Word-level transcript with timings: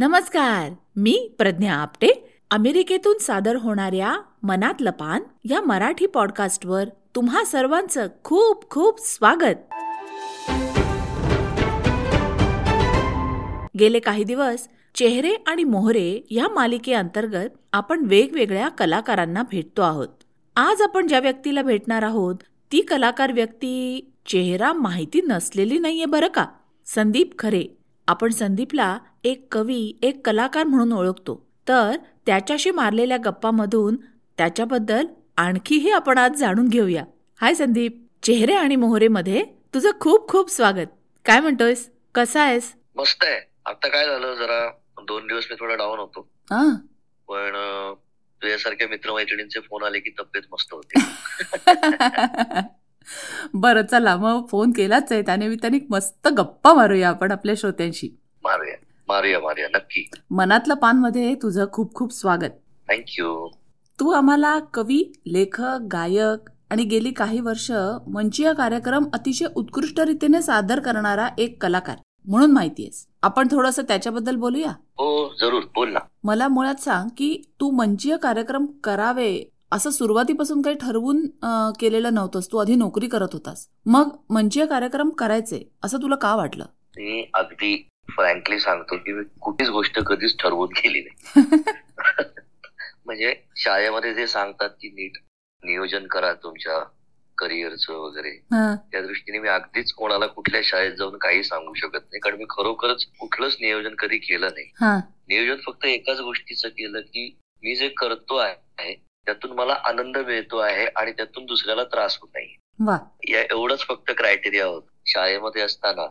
नमस्कार 0.00 0.72
मी 0.96 1.34
प्रज्ञा 1.38 1.74
आपटे. 1.74 2.08
अमेरिकेतून 2.50 3.18
सादर 3.18 3.56
होणाऱ्या 3.56 4.20
मनात 4.42 4.74
लपान 4.80 5.22
या 5.50 5.60
मराठी 5.60 6.06
पॉडकास्टवर 6.06 6.84
तुम्हा 7.14 7.44
सर्वांचं 7.44 8.08
खूप 8.24 8.70
खूप 8.70 9.00
स्वागत. 9.00 9.74
गेले 13.78 13.98
काही 13.98 14.24
दिवस 14.24 14.68
चेहरे 14.94 15.32
आणि 15.46 15.64
मोहरे 15.64 16.26
या 16.30 16.48
मालिकेअंतर्गत 16.48 17.48
आपण 17.72 18.04
वेगवेगळ्या 18.04 18.68
कलाकारांना 18.68 19.42
भेटतो 19.42 19.82
आहोत. 19.82 20.08
आज 20.56 20.82
आपण 20.82 21.06
ज्या 21.06 21.20
व्यक्तीला 21.20 21.62
भेटणार 21.62 22.02
आहोत 22.02 22.34
ती 22.72 22.80
कलाकार 22.80 23.32
व्यक्ती 23.32 24.10
चेहरा 24.26 24.72
माहिती 24.72 25.20
नसलेली 25.20 25.78
नाहीये 25.78 26.04
बरं 26.04 26.28
का? 26.28 26.46
संदीप 26.86 27.38
खरे 27.38 27.77
आपण 28.08 28.30
संदीपला 28.30 28.98
एक 29.24 29.46
कवी 29.52 29.98
एक 30.02 30.26
कलाकार 30.26 30.64
म्हणून 30.64 30.92
ओळखतो. 30.92 31.48
तर 31.68 31.96
त्याच्याशी 32.26 32.70
मारलेल्या 32.70 33.16
गप्पामधून 33.24 33.96
त्याच्याबद्दल 34.38 35.06
आणखीही 35.36 35.90
आपण 35.90 36.18
आज 36.18 36.36
जाणून 36.36 36.68
घेऊया. 36.68 37.04
हाय 37.40 37.54
संदीप. 37.54 38.04
चेहरे 38.22 38.52
आणि 38.52 38.76
मोहरे 38.76 39.08
मध्ये 39.08 39.44
तुझं 39.74 39.90
खूप 40.00 40.28
खूप 40.28 40.50
स्वागत. 40.50 40.86
काय 41.24 41.40
म्हणतोयस? 41.40 41.90
कसा 42.14 42.42
आहेस? 42.42 42.74
मस्त 42.96 43.24
आहे. 43.24 43.40
आता 43.66 43.88
काय 43.88 44.06
झालं 44.06 44.34
जरा 44.34 44.70
दोन 45.02 45.26
दिवस 45.26 45.46
मी 45.50 45.56
थोडा 45.60 45.74
डाऊन 45.74 45.98
होतो. 45.98 46.20
पण 47.28 47.52
तुझ्यासारख्या 48.42 48.88
मित्रमैत्रिणींचे 48.88 49.60
फोन 49.60 49.84
आले 49.84 50.00
की 50.00 50.10
तब्येत 50.10 50.42
मस्त 50.52 50.74
होते. 50.74 51.00
बरं 53.54 53.82
चला 53.90 54.16
मग 54.16 54.46
फोन 54.46 54.70
केलाच 54.70 55.12
आहे 55.12 55.22
त्यानिमित्ताने 55.22 55.78
मस्त 55.90 56.28
गप्पा 56.28 56.74
मारूया 56.74 57.08
आपण 57.08 57.32
आपल्या 57.32 57.54
श्रोत्यांशी. 57.58 58.18
मारूया. 58.44 58.74
मारूया 59.08 59.40
मारूया. 59.40 59.68
नक्की. 59.68 60.10
मनातलं 60.30 60.74
पानमध्ये 60.74 61.34
तुझं 61.34 61.66
खूप 61.72 61.94
खूप 61.94 62.12
स्वागत. 62.12 62.50
थँक्यू 62.88 63.48
तू 64.00 64.10
आम्हाला 64.10 64.58
कवी 64.58 65.12
लेखक 65.26 65.78
गायक 65.92 66.50
आणि 66.70 66.84
गेली 66.84 67.10
काही 67.10 67.40
वर्ष 67.40 67.72
मंचीय 68.06 68.52
कार्यक्रम 68.54 69.04
अतिशय 69.14 69.46
उत्कृष्ट 69.56 70.00
रीतीने 70.00 70.42
सादर 70.42 70.80
करणारा 70.80 71.28
एक 71.38 71.62
कलाकार. 71.62 71.96
म्हणून 72.24 72.52
माहिती 72.52 72.82
आहेस. 72.82 73.06
आपण 73.22 73.48
थोडंसं 73.50 73.82
त्याच्याबद्दल 73.82 74.36
बोलूया? 74.36 74.70
हो 74.70 75.34
जरूर. 75.40 75.62
बोल 75.74 75.92
ना. 75.92 75.98
मला 76.24 76.48
मुळात 76.48 76.74
सांग 76.74 77.08
की 77.08 77.42
तू 77.60 77.70
मंचीय 77.70 78.16
कार्यक्रम 78.16 78.66
करावे 78.66 79.50
असं 79.72 79.90
सुरुवातीपासून 79.90 80.62
काही 80.62 80.76
ठरवून 80.76 81.26
केलेलं 81.80 82.14
नव्हतंस. 82.14 82.48
तू 82.52 82.58
आधी 82.58 82.74
नोकरी 82.74 83.08
करत 83.08 83.28
होतास. 83.32 83.68
मग 83.86 84.16
मंचीय 84.30 84.66
कार्यक्रम 84.66 85.10
करायचे 85.10 85.62
असं 85.84 86.02
तुला 86.02 86.16
का 86.16 86.34
वाटलं? 86.36 86.64
मी 86.96 87.24
अगदी 87.34 87.76
फ्रँकली 88.08 88.58
सांगतो 88.58 88.96
की 88.96 89.12
मी 89.12 89.24
कुठलीच 89.40 89.68
गोष्ट 89.70 89.98
कधीच 89.98 90.36
ठरवून 90.38 90.68
केली 90.68 91.00
नाही. 91.00 91.42
म्हणजे 93.06 93.34
शाळेमध्ये 93.56 94.14
जे 94.14 94.26
सांगतात 94.26 94.70
की 94.70 94.88
नीट 94.88 95.18
नियोजन 95.62 96.06
करा 96.06 96.32
तुमच्या 96.32 96.78
करिअरचं 97.38 97.92
वगैरे 97.94 98.30
त्या 98.92 99.00
दृष्टीने 99.02 99.38
मी 99.38 99.48
अगदीच 99.48 99.92
कोणाला 99.92 100.26
कुठल्या 100.26 100.60
शाळेत 100.64 100.92
जाऊन 100.92 101.16
काही 101.16 101.42
सांगू 101.44 101.74
शकत 101.74 101.96
नाही. 101.96 102.20
कारण 102.20 102.36
मी 102.36 102.44
खरोखरच 102.50 103.04
कुठलंच 103.20 103.56
नियोजन 103.60 103.94
कधी 103.94 104.18
केलं 104.18 104.46
नाही. 104.46 104.66
हा, 104.80 104.96
नियोजन 105.28 105.60
फक्त 105.66 105.84
एकाच 105.84 106.20
गोष्टीचं 106.20 106.68
केलं 106.68 107.00
की 107.00 107.28
मी 107.62 107.74
जे 107.74 107.88
करतो 107.88 108.36
आहे 108.36 108.92
त्यातून 109.26 109.52
मला 109.52 109.72
आनंद 109.84 110.18
मिळतो 110.18 110.58
आहे 110.58 110.86
आणि 110.96 111.12
त्यातून 111.12 111.46
दुसऱ्याला 111.46 111.84
त्रास 111.84 112.18
होत 112.22 112.28
नाही. 112.34 112.54
या 113.28 113.40
एवढंच 113.40 113.80
फक्त 113.80 114.10
क्रायटेरिया 114.18 114.66
होत. 114.66 114.82
शाळेमध्ये 115.06 115.62
असताना 115.62 116.02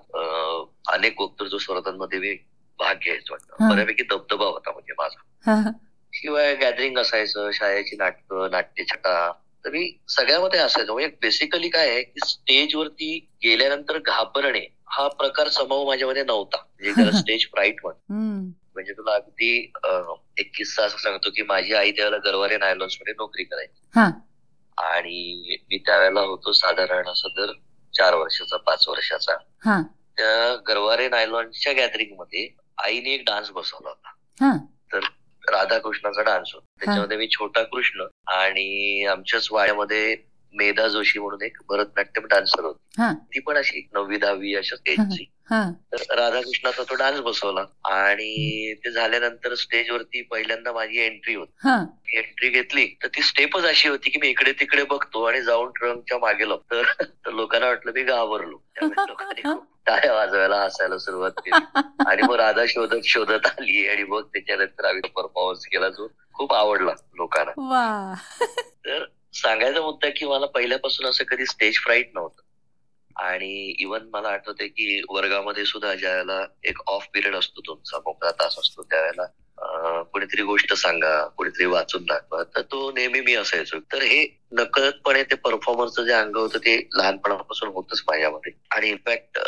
अनेक 0.94 1.22
वक्तृत्व 1.22 1.58
स्पर्धांमध्ये 1.58 2.20
मी 2.20 2.34
भाग 2.80 2.96
घ्यायचो. 2.96 3.34
वाटतं. 3.34 3.70
बऱ्यापैकी 3.70 4.04
धबधबा 4.04 4.46
होता 4.46 4.72
म्हणजे 4.72 4.94
माझा. 5.00 5.70
शिवाय 6.14 6.54
गॅदरिंग 6.56 6.98
असायचं 6.98 7.52
शाळेची 7.52 7.96
नाटकं 7.96 8.52
नाट्यछटा 8.52 9.32
तर 9.66 9.70
मी 9.70 9.92
सगळ्यामध्ये 10.10 10.60
असायचो. 10.60 10.94
म्हणजे 10.94 11.16
बेसिकली 11.22 11.70
काय 11.70 11.90
आहे 11.90 12.02
की 12.04 12.28
स्टेजवरती 12.28 13.18
गेल्यानंतर 13.44 13.98
घाबरणे 13.98 14.66
हा 14.90 15.08
प्रकार 15.08 15.48
समाव 15.48 15.86
माझ्यामध्ये 15.86 16.24
नव्हता. 16.24 16.58
म्हणजे 16.58 16.92
त्याला 16.96 17.18
स्टेज 17.18 17.46
फ्राईट 17.46 17.76
म्हण 17.84 17.94
हम्म, 18.10 18.37
म्हणजे 18.78 18.94
तुला 18.94 19.16
अगदी 19.16 19.72
एक 20.38 20.52
किस्सा 20.58 20.84
असं 20.84 20.98
सांगतो 20.98 21.30
की 21.30 21.42
माझी 21.42 21.74
आई 21.74 21.92
त्यावेळेला 21.92 22.32
गरवारे 22.32 22.58
नायलॉन्समध्ये 22.58 23.14
नोकरी 23.14 23.44
करायची. 23.44 23.82
हा, 23.96 24.10
आणि 24.78 25.58
मी 25.70 25.78
त्यावेळेला 25.78 26.22
होतो 26.22 26.52
साधारण 26.52 27.08
असं 27.08 27.28
तर 27.28 27.52
चार 27.94 28.14
वर्षाचा 28.14 28.58
पाच 28.58 28.88
वर्षाचा. 28.88 29.34
हा, 29.66 29.82
त्या 30.18 30.56
गरवारे 30.68 31.10
नायलॉनच्या 31.10 31.74
गॅदरिंगमध्ये 31.74 32.50
आईने 32.84 33.10
एक 33.10 33.24
डान्स 33.28 33.52
बसवला 33.52 33.90
होता. 33.90 34.10
हा, 34.46 34.58
राधाकृष्णाचा 35.52 36.22
डान्स 36.22 36.54
होता. 36.54 36.86
त्याच्यामध्ये 36.86 37.18
मी 37.18 37.28
छोटा 37.28 37.64
कृष्ण 37.64 38.08
आणि 38.28 39.06
आमच्याच 39.06 39.48
वाड्यामध्ये 39.52 40.18
मेधा 40.54 40.88
जोशी 40.88 41.20
म्हणून 41.20 41.42
एक 41.42 41.58
भरतनाट्यम 41.70 42.26
डान्सर 42.26 42.64
होती. 42.64 43.02
हा. 43.02 43.14
ती 43.14 43.40
पण 43.40 43.58
अशी 43.58 43.88
नववी 43.94 44.18
दहावी 44.18 44.56
अशा 44.56 44.76
स्टेजची 44.76 45.24
तर 45.24 45.37
राधाकृष्णाचा 45.94 46.84
तो 46.84 46.96
डान्स 46.96 47.20
बसवला. 47.20 47.66
आणि 47.86 48.74
ते 48.74 48.92
झाल्यानंतर 48.92 49.56
स्टेजवरती 49.56 50.22
पहिल्यांदा 50.22 50.72
माझी 50.72 51.00
एंट्री 51.00 51.36
होती. 51.36 51.52
हा. 51.64 51.86
एंट्री 52.14 52.50
घेतली. 52.50 52.86
तर 52.86 53.08
ती 53.08 53.22
स्टेपच 53.22 53.66
अशी 53.66 53.88
होती 53.88 54.10
की 54.10 54.20
मी 54.22 54.28
इकडे 54.28 54.52
तिकडे 54.52 54.84
बघतो 54.84 55.24
आणि 55.24 55.42
जाऊन 55.42 55.72
ट्रंकच्या 55.76 56.18
मागे 56.18 56.50
लागतो 56.50 56.84
तर 57.02 57.32
लोकांना 57.32 57.68
वाटलं 57.68 57.92
मी 57.96 58.04
घाबरलो. 58.04 58.64
लोकांनी 58.82 59.42
टाळ्या 59.86 60.14
वाजवायला 60.14 60.62
हसायला 60.62 60.98
सुरुवात 60.98 61.32
केली. 61.38 61.80
आणि 62.08 62.22
मग 62.22 62.36
राधा 62.36 62.64
शोधत 62.68 63.00
शोधत 63.04 63.46
आली 63.46 63.88
आणि 63.88 64.04
मग 64.04 64.22
त्याच्यानंतर 64.22 64.86
आम्ही 64.86 65.10
परफॉर्मन्स 65.10 65.66
केला 65.66 65.90
जो 65.90 66.08
खूप 66.34 66.54
आवडला 66.54 66.92
लोकांना. 67.16 67.52
तर 68.86 69.06
सांगायचा 69.34 69.82
मुद्दा 69.82 70.10
की 70.10 70.26
मला 70.26 70.46
पहिल्यापासून 70.46 71.06
असं 71.06 71.24
कधी 71.24 71.46
स्टेज 71.46 71.80
फ्राईट 71.80 72.12
नव्हतं. 72.14 72.42
आणि 73.20 73.76
इवन 73.80 74.10
मला 74.14 74.30
आठवतंय 74.30 74.68
की 74.68 75.02
वर्गामध्ये 75.10 75.66
सुद्धा 75.66 75.96
ज्यावेळेला 75.96 76.46
एक 76.64 76.78
ऑफ 76.88 77.08
पिरियड 77.14 77.36
असतो 77.36 77.62
तुमचा 77.68 77.98
मोकळा 77.98 78.32
तास 78.32 78.56
असतो 78.60 78.84
त्यावेळेला 78.84 79.26
कोणीतरी 80.04 80.42
गोष्ट 80.42 80.74
सांगा 80.74 81.28
कोणीतरी 81.28 81.66
वाचून 81.66 82.04
दाखवा 82.04 82.44
तर 82.44 82.62
तो 82.62 82.92
नेहमी 82.92 83.22
मी 83.22 83.36
असायचो. 83.36 83.80
तर 83.80 84.02
हे 84.02 84.40
नकळतपणे 84.52 85.24
ते 85.24 85.36
परफॉर्मरचं 85.36 86.04
जे 86.04 86.12
अंग 86.12 86.36
होतं 86.36 86.58
ते 86.58 86.90
लहानपणापासून 86.94 87.70
होतच 87.70 88.04
माझ्यामध्ये. 88.08 88.52
आणि 88.72 88.90
इनफॅक्ट 88.90 89.40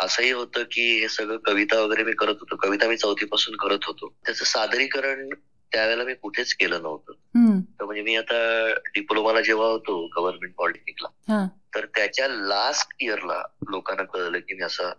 असंही 0.00 0.30
होतं 0.30 0.62
की 0.62 1.00
हे 1.00 1.08
सगळं 1.08 1.36
कविता 1.36 1.80
वगैरे 1.80 2.02
मी 2.02 2.12
करत 2.12 2.34
होतो. 2.40 2.56
कविता 2.56 2.88
मी 2.88 2.96
चौथीपासून 2.96 3.56
करत 3.56 3.78
होतो. 3.86 4.14
त्याचं 4.26 4.44
सादरीकरण 4.44 5.28
त्यावेळेला 5.72 6.04
मी 6.04 6.14
कुठेच 6.14 6.54
केलं 6.54 6.82
नव्हतं. 6.82 7.12
तर 7.62 7.84
म्हणजे 7.84 8.02
मी 8.02 8.16
आता 8.16 8.68
डिप्लोमाला 8.74 9.40
जेव्हा 9.40 9.68
होतो 9.68 10.06
गव्हर्नमेंट 10.16 10.54
पॉलिटेक्निकला. 10.54 11.08
तर 11.78 11.86
त्याच्या 11.86 12.28
लास्ट 12.28 12.88
इयरला 13.00 13.42
लोकांना 13.68 14.02
कळलं 14.02 14.38
की 14.38 14.54
मी 14.54 14.62
असं 14.62 14.90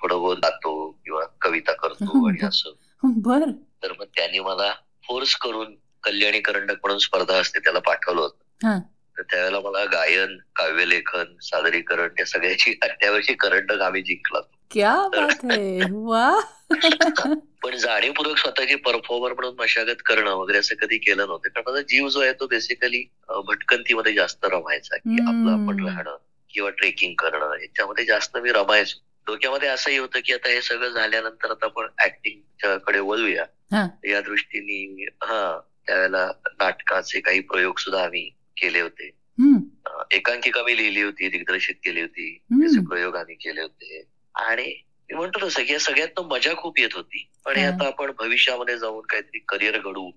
थोडं 0.00 0.18
बहुत 0.18 0.36
गातो 0.36 0.90
किंवा 1.04 1.24
कविता 1.40 1.72
करतो 1.72 2.28
आणि 2.28 2.46
असं. 2.46 2.72
बर. 3.02 3.40
तर 3.82 3.92
मग 3.98 4.04
त्यांनी 4.16 4.38
मला 4.38 4.72
फोर्स 5.08 5.36
करून 5.36 5.74
कल्याणी 6.02 6.40
करंडक 6.40 6.74
म्हणून 6.74 6.98
स्पर्धा 6.98 7.40
असते 7.40 7.58
त्याला 7.58 7.78
पाठवलं. 7.78 8.20
होतं. 8.20 8.78
तर 9.16 9.22
त्यावेळेला 9.22 9.60
मला 9.60 9.84
गायन 9.84 10.38
काव्यलेखन 10.56 11.24
सादरीकरण 11.42 12.08
त्या 12.08 12.26
सगळ्याची 12.26 12.74
त्यावेळेची 12.74 13.34
करंडक 13.34 13.80
आम्ही 13.80 14.02
जिंकला 14.02 14.38
क्या 14.70 14.96
बात 15.08 15.44
आहे 15.44 15.80
वा 15.90 16.40
पण 17.62 17.76
जाणीवपूर्वक 17.76 18.36
स्वतःची 18.36 18.74
परफॉर्मर 18.74 19.32
म्हणून 19.32 19.54
मशागत 19.58 20.02
करणं 20.06 20.30
वगैरे 20.30 20.58
असं 20.58 20.74
कधी 20.74 20.98
केलं 20.98 21.26
नव्हतं. 21.26 21.48
कारण 21.48 21.70
माझा 21.70 21.82
जीव 21.82 22.08
जो 22.08 22.20
आहे 22.20 22.32
तो 22.32 22.46
बेसिकली 22.46 23.04
भटकंतीमध्ये 23.28 24.12
जास्त 24.12 24.44
रमायचा 24.44 24.96
की 24.96 25.22
आपलं 25.22 25.50
आपण. 25.50 25.84
राहणं 25.86 26.16
किंवा 26.54 26.70
ट्रेकिंग 26.70 27.14
करणं 27.18 27.60
याच्यामध्ये 27.60 28.04
जास्त 28.04 28.36
मी 28.36 28.52
रमायचो. 28.52 29.04
डोक्यामध्ये 29.26 29.68
असंही 29.68 29.96
होतं 29.98 30.20
की 30.24 30.32
आता 30.32 30.48
हे 30.48 30.62
सगळं 30.62 30.88
झाल्यानंतर 30.88 31.50
आता 31.50 31.66
आपण 31.66 31.86
ऍक्टिंगच्या 32.04 32.76
कडे 32.76 33.00
वळूया. 33.00 33.44
या 34.04 34.20
दृष्टीने 34.20 35.04
हा 35.04 35.60
त्यावेळेला 35.86 36.30
नाटकाचे 36.46 37.20
काही 37.20 37.40
प्रयोग 37.40 37.78
सुद्धा 37.78 38.02
आम्ही 38.04 38.28
केले 38.56 38.80
होते. 38.80 39.10
एकांकिका 40.12 40.62
मी 40.62 40.76
लिहिली 40.76 41.02
होती 41.02 41.28
दिग्दर्शित 41.28 41.74
केली 41.74 42.00
होती. 42.00 42.38
त्याचे. 42.52 42.86
प्रयोग 42.86 43.16
आम्ही 43.16 43.34
केले 43.34 43.60
होते. 43.60 44.02
आणि 44.38 44.64
मी 45.10 45.14
म्हणतो 45.14 45.46
तसं 45.46 45.64
की 45.64 45.72
या 45.72 45.78
सगळ्यात 45.80 46.20
मजा 46.20 46.54
खूप 46.56 46.78
येत 46.78 46.94
होती 46.94 47.28
पण 47.44 47.56
हे. 47.56 47.64
आता 47.64 47.86
आपण 47.86 48.10
भविष्यामध्ये 48.18 48.78
जाऊन 48.78 49.00
काहीतरी 49.00 49.38
करिअर 49.48 49.78
घडवू 49.78 50.10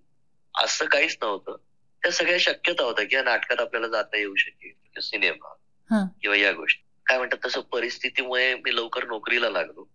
असं 0.55 0.85
काहीच 0.85 1.17
नव्हतं 1.21 1.55
त्या 2.03 2.11
सगळ्या 2.11 2.37
शक्यता 2.39 2.83
होत्या 2.83 3.05
की 3.05 3.15
या 3.15 3.23
नाटकात 3.23 3.59
आपल्याला 3.59 3.87
जाता 3.87 4.17
येऊ 4.17 4.35
शकेल 4.35 4.71
हा. 4.95 5.01
सिनेमा 5.01 5.53
किंवा 6.21 6.35
या 6.37 6.51
गोष्टी 6.51 6.83
काय 7.05 7.17
म्हणतात 7.17 7.45
तसं 7.45 7.61
परिस्थितीमुळे 7.61 8.55
मी 8.55 8.75
लवकर 8.75 9.05
नोकरीला 9.05 9.49
लागलो. 9.49 9.87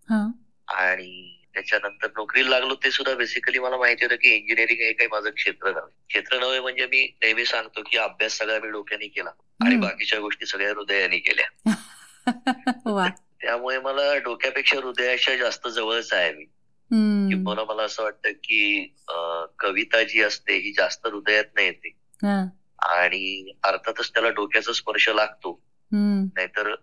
आणि 0.67 1.33
त्याच्यानंतर 1.53 2.07
नोकरीला 2.07 2.49
लागलो 2.49 2.75
ते 2.75 2.91
सुद्धा 2.91 3.13
बेसिकली 3.15 3.59
मला 3.59 3.77
माहिती 3.77 4.05
होतं 4.05 4.15
की 4.15 4.33
इंजिनिअरिंग 4.35 4.81
हे 4.81 4.91
काही 4.93 5.07
माझं 5.11 5.29
क्षेत्र 5.29 5.71
नव्हे 5.71 5.91
क्षेत्र 6.07 6.39
नव्हे 6.39 6.59
म्हणजे 6.59 6.85
मी 6.85 7.03
नेहमी 7.23 7.45
सांगतो 7.45 7.81
की 7.81 7.97
अभ्यास 7.97 8.37
सगळा 8.37 8.59
मी 8.59 8.69
डोक्याने 8.69 9.07
केला 9.07 9.29
आणि. 9.59 9.75
बाकीच्या 9.75 10.19
गोष्टी 10.19 10.45
सगळ्या 10.45 10.69
हृदयाने 10.69 11.17
केल्या 11.17 11.45
त्यामुळे 13.41 13.79
मला 13.79 14.15
डोक्यापेक्षा 14.15 14.77
हृदयाच्या 14.77 15.35
जास्त 15.35 15.67
जवळच 15.67 16.13
आहे 16.13 16.33
मी. 16.33 16.45
किंबहुना 17.29 17.63
मला 17.63 17.83
असं 17.83 18.03
वाटतं 18.03 18.29
की 18.29 18.93
कविता 19.59 20.03
जी 20.03 20.21
असते 20.21 20.53
ही 20.53 20.71
जास्त 20.77 21.07
हृदयात 21.07 21.59
येते 21.59 21.87
हा. 22.23 22.47
आणि 22.95 23.51
अर्थातच 23.63 24.09
त्याला 24.09 24.29
डोक्याचा 24.29 24.73
स्पर्श 24.73 25.09
लागतो. 25.09 25.61
नाहीतर 26.35 26.75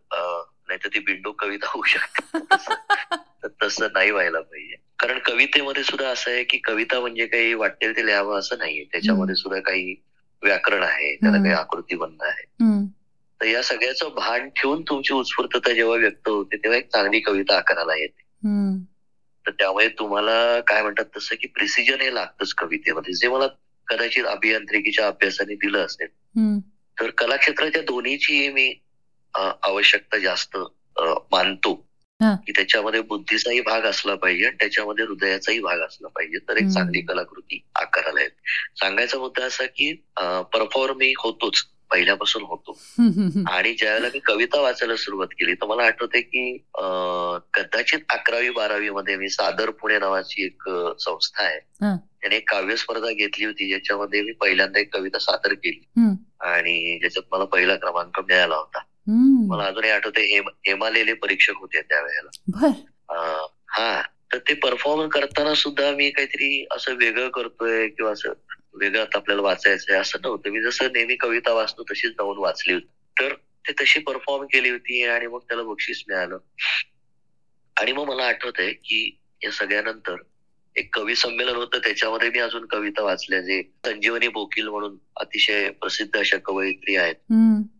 नाहीतर 0.68 0.88
ती 0.88 0.98
बिंडो 0.98 1.32
कविता 1.32 1.66
होऊ 1.68 1.82
शकते 1.82 2.38
तसं- 2.38 3.16
तर 3.42 3.48
तसं 3.62 3.88
नाही 3.92 4.10
व्हायला 4.10 4.40
पाहिजे 4.40 4.76
कारण 4.98 5.18
कवितेमध्ये 5.18 5.82
सुद्धा 5.82 6.08
असं 6.08 6.30
आहे 6.30 6.44
की 6.44 6.58
कविता 6.58 7.00
म्हणजे 7.00 7.26
काही 7.26 7.54
वाटेल 7.54 7.96
ते 7.96 8.06
लिहावं 8.06 8.38
असं 8.38 8.58
नाहीये 8.58 8.84
त्याच्यामध्ये 8.84 9.34
सुद्धा 9.34 9.60
काही 9.60 9.94
व्याकरण 10.42 10.82
आहे 10.82 11.16
त्याला. 11.16 11.36
काही 11.36 11.52
आकृतीबंध 11.52 12.22
आहे 12.22 12.64
हम्म. 12.64 12.84
तर 13.40 13.46
या 13.46 13.62
सगळ्याचं 13.62 14.08
भान 14.08 14.48
ठेवून 14.48 14.82
तुमची 14.82 15.14
उत्स्फूर्तता 15.14 15.72
जेव्हा 15.72 15.96
व्यक्त 15.96 16.28
होते 16.28 16.56
तेव्हा 16.56 16.78
एक 16.78 16.86
चांगली 16.92 17.20
कविता 17.20 17.56
आकाराला 17.56 17.94
येते. 17.94 18.22
तर 19.46 19.50
त्यामुळे 19.50 19.88
तुम्हाला 19.88 20.60
काय 20.60 20.82
म्हणतात 20.82 21.04
तसं 21.16 21.34
की 21.40 21.46
प्रिसिजन 21.46 22.00
हे 22.00 22.14
लागतंच 22.14 22.52
कवितेमध्ये 22.54 23.14
जे 23.14 23.28
मला 23.28 23.46
कदाचित 23.88 24.24
अभियांत्रिकीच्या 24.24 25.06
अभ्यासाने 25.06 25.54
दिलं 25.54 25.84
असेल. 25.84 26.06
तर 26.98 27.10
कलाक्षेत्राच्या 27.10 27.82
दोन्हीची 27.82 28.48
मी 28.48 28.72
आवश्यकता 29.34 30.18
जास्त 30.18 30.56
मानतो. 31.32 31.80
की 32.46 32.52
त्याच्यामध्ये 32.52 33.00
बुद्धीचाही 33.00 33.60
भाग 33.60 33.82
असला 33.82 34.14
पाहिजे 34.14 34.46
आणि 34.46 34.56
त्याच्यामध्ये 34.60 35.04
हृदयाचाही 35.04 35.60
भाग 35.60 35.80
असला 35.80 36.08
पाहिजे 36.08 36.38
तर 36.38 36.56
एक. 36.56 36.68
चांगली 36.68 37.00
कलाकृती 37.00 37.58
आकाराला 37.74 38.20
येते 38.20 38.40
सांगायचा 38.76 39.18
मुद्दा 39.18 39.44
असा 39.44 39.64
की 39.66 39.92
परफॉर्म 40.52 40.96
मी 40.96 41.12
होतोच 41.18 41.62
पहिल्यापासून 41.94 42.42
होतो. 42.42 42.78
आणि 43.50 43.72
ज्यावेळेला 43.72 44.08
मी 44.14 44.18
कविता 44.18 44.60
वाचायला 44.60 44.96
सुरुवात 44.96 45.26
केली 45.26 45.54
तर 45.54 45.66
मला 45.66 45.82
आठवते 45.82 46.20
की 46.20 46.56
कदाचित 47.54 47.98
अकरावी 48.08 48.50
बारावी 48.50 48.90
मध्ये 48.90 49.16
मी 49.16 49.28
सादर 49.28 49.70
पुणे 49.70 49.98
नावाची 49.98 50.44
एक 50.44 50.62
संस्था 51.00 51.42
आहे. 51.42 51.58
त्याने 52.20 52.36
एक 52.36 52.50
काव्य 52.50 52.76
स्पर्धा 52.76 53.10
घेतली 53.12 53.44
होती 53.44 53.68
ज्याच्यामध्ये 53.68 54.22
मी 54.22 54.32
पहिल्यांदा 54.32 54.80
एक 54.80 54.94
कविता 54.94 55.18
सादर 55.18 55.52
केली. 55.54 55.80
आणि 56.40 56.98
ज्याच्यात 57.00 57.24
मला 57.32 57.44
पहिला 57.44 57.76
क्रमांक 57.76 58.20
मिळाला 58.20 58.56
होता. 58.56 58.78
मला 59.50 59.64
अजूनही 59.64 59.90
आठवते 59.90 60.22
हेम 60.34 60.48
हेमालेले 60.66 61.12
परीक्षक 61.12 61.54
होते 61.60 61.80
त्यावेळेला 61.80 62.28
हा 63.68 64.02
तर 64.32 64.38
ते 64.38 64.54
परफॉर्म 64.54 65.08
करताना 65.08 65.54
सुद्धा 65.54 65.90
मी 65.90 66.10
काहीतरी 66.10 66.64
असं 66.70 66.94
वेगळं 66.94 67.28
करतोय 67.28 67.88
किंवा 67.88 68.12
असं 68.12 68.32
वेगळं 68.74 69.04
आपल्याला 69.14 69.42
वाचायचंय 69.42 69.96
असं 69.96 70.18
नव्हतं. 70.24 70.50
मी 70.50 70.62
जसं 70.62 70.92
नेहमी 70.92 71.16
कविता 71.16 71.52
वाचतो 71.52 71.82
तशीच 71.82 72.10
जाऊन 72.10 72.38
वाचली 72.38 72.72
होती. 72.72 72.86
तर 73.20 73.34
ते 73.68 73.72
तशी 73.80 74.00
परफॉर्म 74.00 74.44
केली 74.44 74.70
होती 74.70 75.04
आणि 75.04 75.26
मग 75.26 75.38
त्याला 75.38 75.62
बक्षीस 75.62 76.02
मिळालं. 76.08 76.36
आणि 77.76 77.92
मग 77.92 78.04
मला 78.04 78.26
आठवतंय 78.26 78.72
की 78.72 79.10
या 79.44 79.50
सगळ्यानंतर 79.50 80.16
एक 80.76 80.88
कवी 80.92 81.14
संमेलन 81.14 81.54
होतं. 81.54 81.78
त्याच्यामध्ये 81.78 82.30
मी 82.30 82.38
अजून 82.38 82.66
कविता 82.66 83.02
वाचल्या 83.02 83.40
जे 83.40 83.62
संजीवनी 83.86 84.28
बोकील 84.28 84.68
म्हणून 84.68 84.96
अतिशय 85.16 85.70
प्रसिद्ध 85.70 86.18
अशा 86.18 86.36
कवयित्री 86.44 86.96
आहेत. 86.96 87.14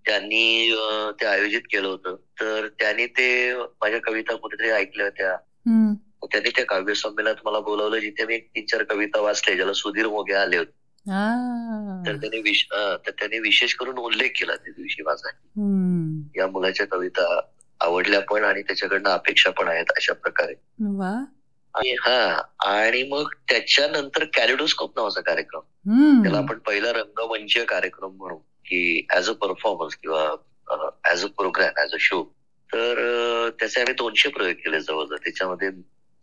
त्यांनी 0.06 0.74
ते 1.20 1.26
आयोजित 1.26 1.60
केलं 1.70 1.88
होतं. 1.88 2.14
तर 2.40 2.68
त्यांनी 2.78 3.06
ते 3.06 3.54
माझ्या 3.56 4.00
कविता 4.04 4.34
कुठेतरी 4.34 4.70
ऐकल्या 4.70 5.06
होत्या. 5.06 5.36
त्यांनी 6.32 6.50
त्या 6.50 6.64
काव्य 6.64 6.94
संमेलनात 6.94 7.34
मला 7.44 7.60
बोलवलं 7.60 7.98
जिथे 7.98 8.24
मी 8.24 8.34
एक 8.34 8.42
तीन 8.44 8.64
चार 8.64 8.82
कविता 8.82 9.20
वाचल्या 9.20 9.56
ज्याला 9.56 9.72
सुधीर 9.72 10.06
मोगे 10.06 10.34
आले 10.34 10.56
होते. 10.56 10.83
तर 12.06 12.16
त्यांनी 12.16 12.40
विश- 12.40 12.74
तर 13.06 13.10
त्यांनी 13.10 13.38
विशेष 13.38 13.74
करून 13.74 13.98
उल्लेख 13.98 14.28
केला 14.28 14.56
त्या 14.56 14.72
दिवशी 14.76 15.02
माझा. 15.02 15.28
या 16.36 16.46
मुलाच्या 16.46 16.86
कविता 16.86 17.40
आवडल्या 17.80 18.20
पण 18.20 18.44
आणि 18.44 18.62
त्याच्याकडनं 18.62 19.10
अपेक्षा 19.10 19.50
पण 19.50 19.68
आहेत 19.68 19.84
अशा 19.90 20.12
प्रकारे. 20.12 20.54
हा 21.94 22.42
आणि 22.64 23.02
मग 23.02 23.28
त्याच्यानंतर 23.50 24.24
कॅलिडोस्कोप 24.24 24.92
नावाचा 24.96 25.20
कार्यक्रम. 25.20 25.60
त्याला. 26.22 26.38
आपण 26.38 26.58
पहिला 26.58 26.92
रंगमंचीय 26.92 27.64
कार्यक्रम 27.64 28.10
म्हणू 28.10 28.36
की 28.36 29.06
ऍज 29.14 29.30
अ 29.30 29.32
परफॉर्मन्स 29.32 29.96
किंवा 29.96 30.36
as 31.10 31.24
a 31.24 31.28
programme 31.28 31.80
as 31.82 31.92
a 31.92 31.96
show 32.00 32.24
तर 32.72 32.94
त्याचे 33.58 33.80
आम्ही 33.80 33.94
दोनशे 33.94 34.28
प्रयोग 34.28 34.54
केले 34.54 34.80
जवळजवळ. 34.80 35.16
त्याच्यामध्ये 35.16 35.70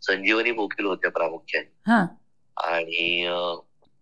संजीवनी 0.02 0.50
बोकील 0.50 0.86
होत्या 0.86 1.10
प्रामुख्याने. 1.10 1.92
आणि 2.56 3.26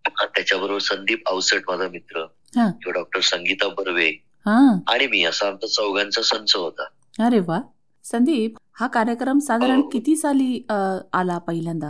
त्याच्याबरोबर 0.09 0.79
संदीप 0.79 1.29
अवसट 1.29 1.61
माझा 1.67 1.87
मित्र. 1.87 2.19
हा. 2.57 2.69
किंवा 2.69 2.91
डॉक्टर 2.91 3.19
संगीता 3.19 3.67
बर्वे. 3.67 4.09
हा. 4.45 4.79
आणि 4.87 5.07
मी 5.07 5.23
असा 5.23 5.47
आमचा 5.47 5.67
चौघांचा 5.67 6.21
संच 6.21 6.55
होता. 6.55 6.83
अरे 7.25 7.39
वा. 7.39 7.59
संदीप 8.03 8.55
हा 8.73 8.87
कार्यक्रम 8.87 9.39
साधारण 9.39 9.75
हो. 9.75 9.89
किती 9.89 10.15
साली 10.15 10.65
आला 11.13 11.37
पहिल्यांदा? 11.37 11.87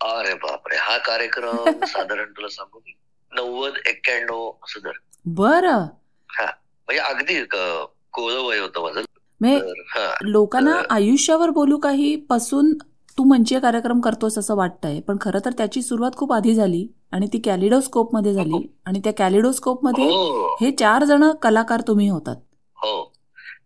अरे 0.00 0.34
बापरे. 0.34 0.76
हा 0.76 0.98
कार्यक्रम 0.98 1.64
साधारण 1.84 2.30
तुला 2.30 2.48
सांगू 2.48 2.78
मी 2.78 2.92
नव्वद 3.32 3.72
एक्क्याण्णव 3.86 4.50
असं 4.50 4.80
धर 4.84 4.92
बर. 5.26 5.68
म्हणजे 5.68 6.98
अगदी 6.98 7.44
क- 7.44 7.84
कोवळं 8.12 8.40
वय 8.40 8.58
होतं 8.58 8.82
माझं. 8.82 9.00
म्हणजे 9.40 9.82
हा. 9.86 10.14
लोकांना 10.22 10.80
आयुष्यावर 10.90 11.50
बोलू 11.50 11.78
काही 11.78 12.16
पासून 12.16 12.72
तू 13.18 13.24
मंचीय 13.24 13.60
कार्यक्रम 13.60 14.00
करतोस 14.00 14.38
असं 14.38 14.56
वाटतंय. 14.56 15.00
पण 15.00 15.16
खरं 15.20 15.38
तर 15.44 15.52
त्याची 15.52 15.82
सुरुवात 15.82 16.10
खूप 16.16 16.32
आधी 16.32 16.54
झाली. 16.54 16.86
आणि 17.14 17.26
ती 17.26 17.38
कॅलिडोस्कोपमध्ये 17.44 18.34
झाली 18.34 18.76
आणि 18.86 18.98
त्या 18.98 19.12
कॅलिडोस्कोपमध्ये 19.12 20.04
हो. 20.04 20.54
हे 20.60 20.70
चार 20.70 21.04
जण 21.04 21.30
कलाकार 21.32 21.80
तुम्ही 21.80 22.08
होतात. 22.08 22.36
हो. 22.76 23.12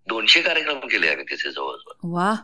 दोनशे 0.09 0.41
कार्यक्रम 0.41 0.79
केले 0.79 1.09
आम्ही 1.09 1.25
तिथे 1.25 1.51
जवळजवळ. 1.51 1.93
वा 2.05 2.35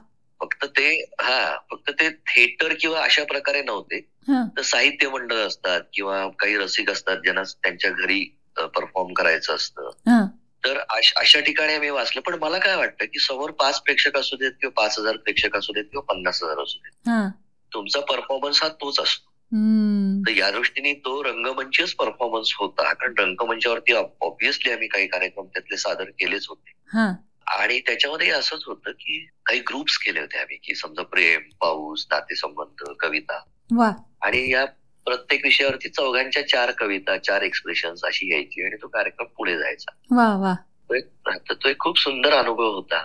फक्त 0.40 0.64
ते 0.64 1.02
हा 1.20 1.56
फक्त 1.70 1.90
ते 1.90 2.10
थिएटर 2.10 2.74
किंवा 2.80 3.02
अशा 3.02 3.24
प्रकारे 3.24 3.62
नव्हते. 3.62 4.10
हा. 4.28 4.48
तर 4.56 4.62
साहित्य 4.62 5.08
मंडळ 5.08 5.36
असतात 5.36 5.80
किंवा 5.92 6.28
काही 6.28 6.56
रसिक 6.56 6.90
असतात 6.90 7.16
ज्यांना 7.16 7.42
त्यांच्या 7.42 7.90
घरी 7.90 8.36
परफॉर्म 8.56 9.12
करायचं 9.12 9.54
असतं. 9.54 9.82
हा. 9.86 10.26
तर 10.64 10.78
अश- 10.90 11.40
ठिकाणी 11.40 11.74
आम्ही 11.74 11.90
वाचलं. 11.90 12.22
पण 12.22 12.34
मला 12.34 12.58
काय 12.58 12.76
वाटतं 12.76 13.04
की 13.04 13.18
समोर 13.18 13.50
पाच 13.50 13.82
प्रेक्षक 13.82 14.16
असू 14.16 14.36
देत 14.36 14.52
किंवा 14.60 14.82
पाच 14.82 14.98
हजार 14.98 15.16
प्रेक्षक 15.16 15.56
असू 15.56 15.72
देत 15.72 15.84
किंवा 15.84 16.12
पन्नास 16.12 16.42
हजार 16.42 16.58
असू 16.58 16.78
देत. 16.78 17.08
हा. 17.08 17.30
तुमचा 17.74 18.00
परफॉर्मन्स 18.00 18.62
हा 18.62 18.68
तोच 18.68 19.00
असतो. 19.00 19.33
तर 20.26 20.30
या 20.30 20.50
दृष्टीने 20.50 20.94
तो 20.94 21.24
रंगमंचच 21.24 21.94
परफॉर्मन्स 21.94 22.54
होता. 22.58 22.92
कारण 22.92 23.14
रंगमंचावरती 23.18 23.92
ऑब्व्हियसली 23.92 24.72
आम्ही 24.72 24.88
काही 24.88 25.06
कार्यक्रम 25.06 25.46
त्यातले 25.46 25.76
सादर 25.76 26.04
केलेच 26.04 26.46
होते. 26.48 26.72
हा. 26.86 27.12
आणि 27.46 27.80
त्याच्यामध्ये 27.80 28.30
असंच 28.30 28.62
होतं 28.66 28.90
की 28.90 29.28
काही 29.46 29.60
ग्रुप्स 29.60 29.98
केले 29.98 30.20
होते 30.20 30.38
आम्ही 30.38 30.56
की 30.56 30.74
समजा 30.74 31.02
प्रेम 31.02 31.40
पाऊस 31.60 32.06
नातेसंबंध 32.10 32.84
कविता. 33.00 33.42
आणि 34.22 34.52
या 34.52 34.64
प्रत्येक 35.04 35.44
विषयावरती 35.44 35.88
चौघांच्या 35.88 36.48
चार 36.48 36.70
कविता 36.70 37.18
चार 37.18 37.42
एक्सप्रेशन 37.42 37.88
अशी 37.88 38.32
यायची 38.32 38.64
आणि 38.64 38.76
तो 38.82 38.88
कार्यक्रम 38.88 39.26
पुढे 39.26 39.58
जायचा. 39.58 39.92
तो 40.88 40.94
एक 40.94 41.08
तर 41.28 41.54
तो 41.54 41.68
एक 41.68 41.78
खूप 41.78 41.98
सुंदर 41.98 42.32
अनुभव 42.32 42.74
होता. 42.74 42.98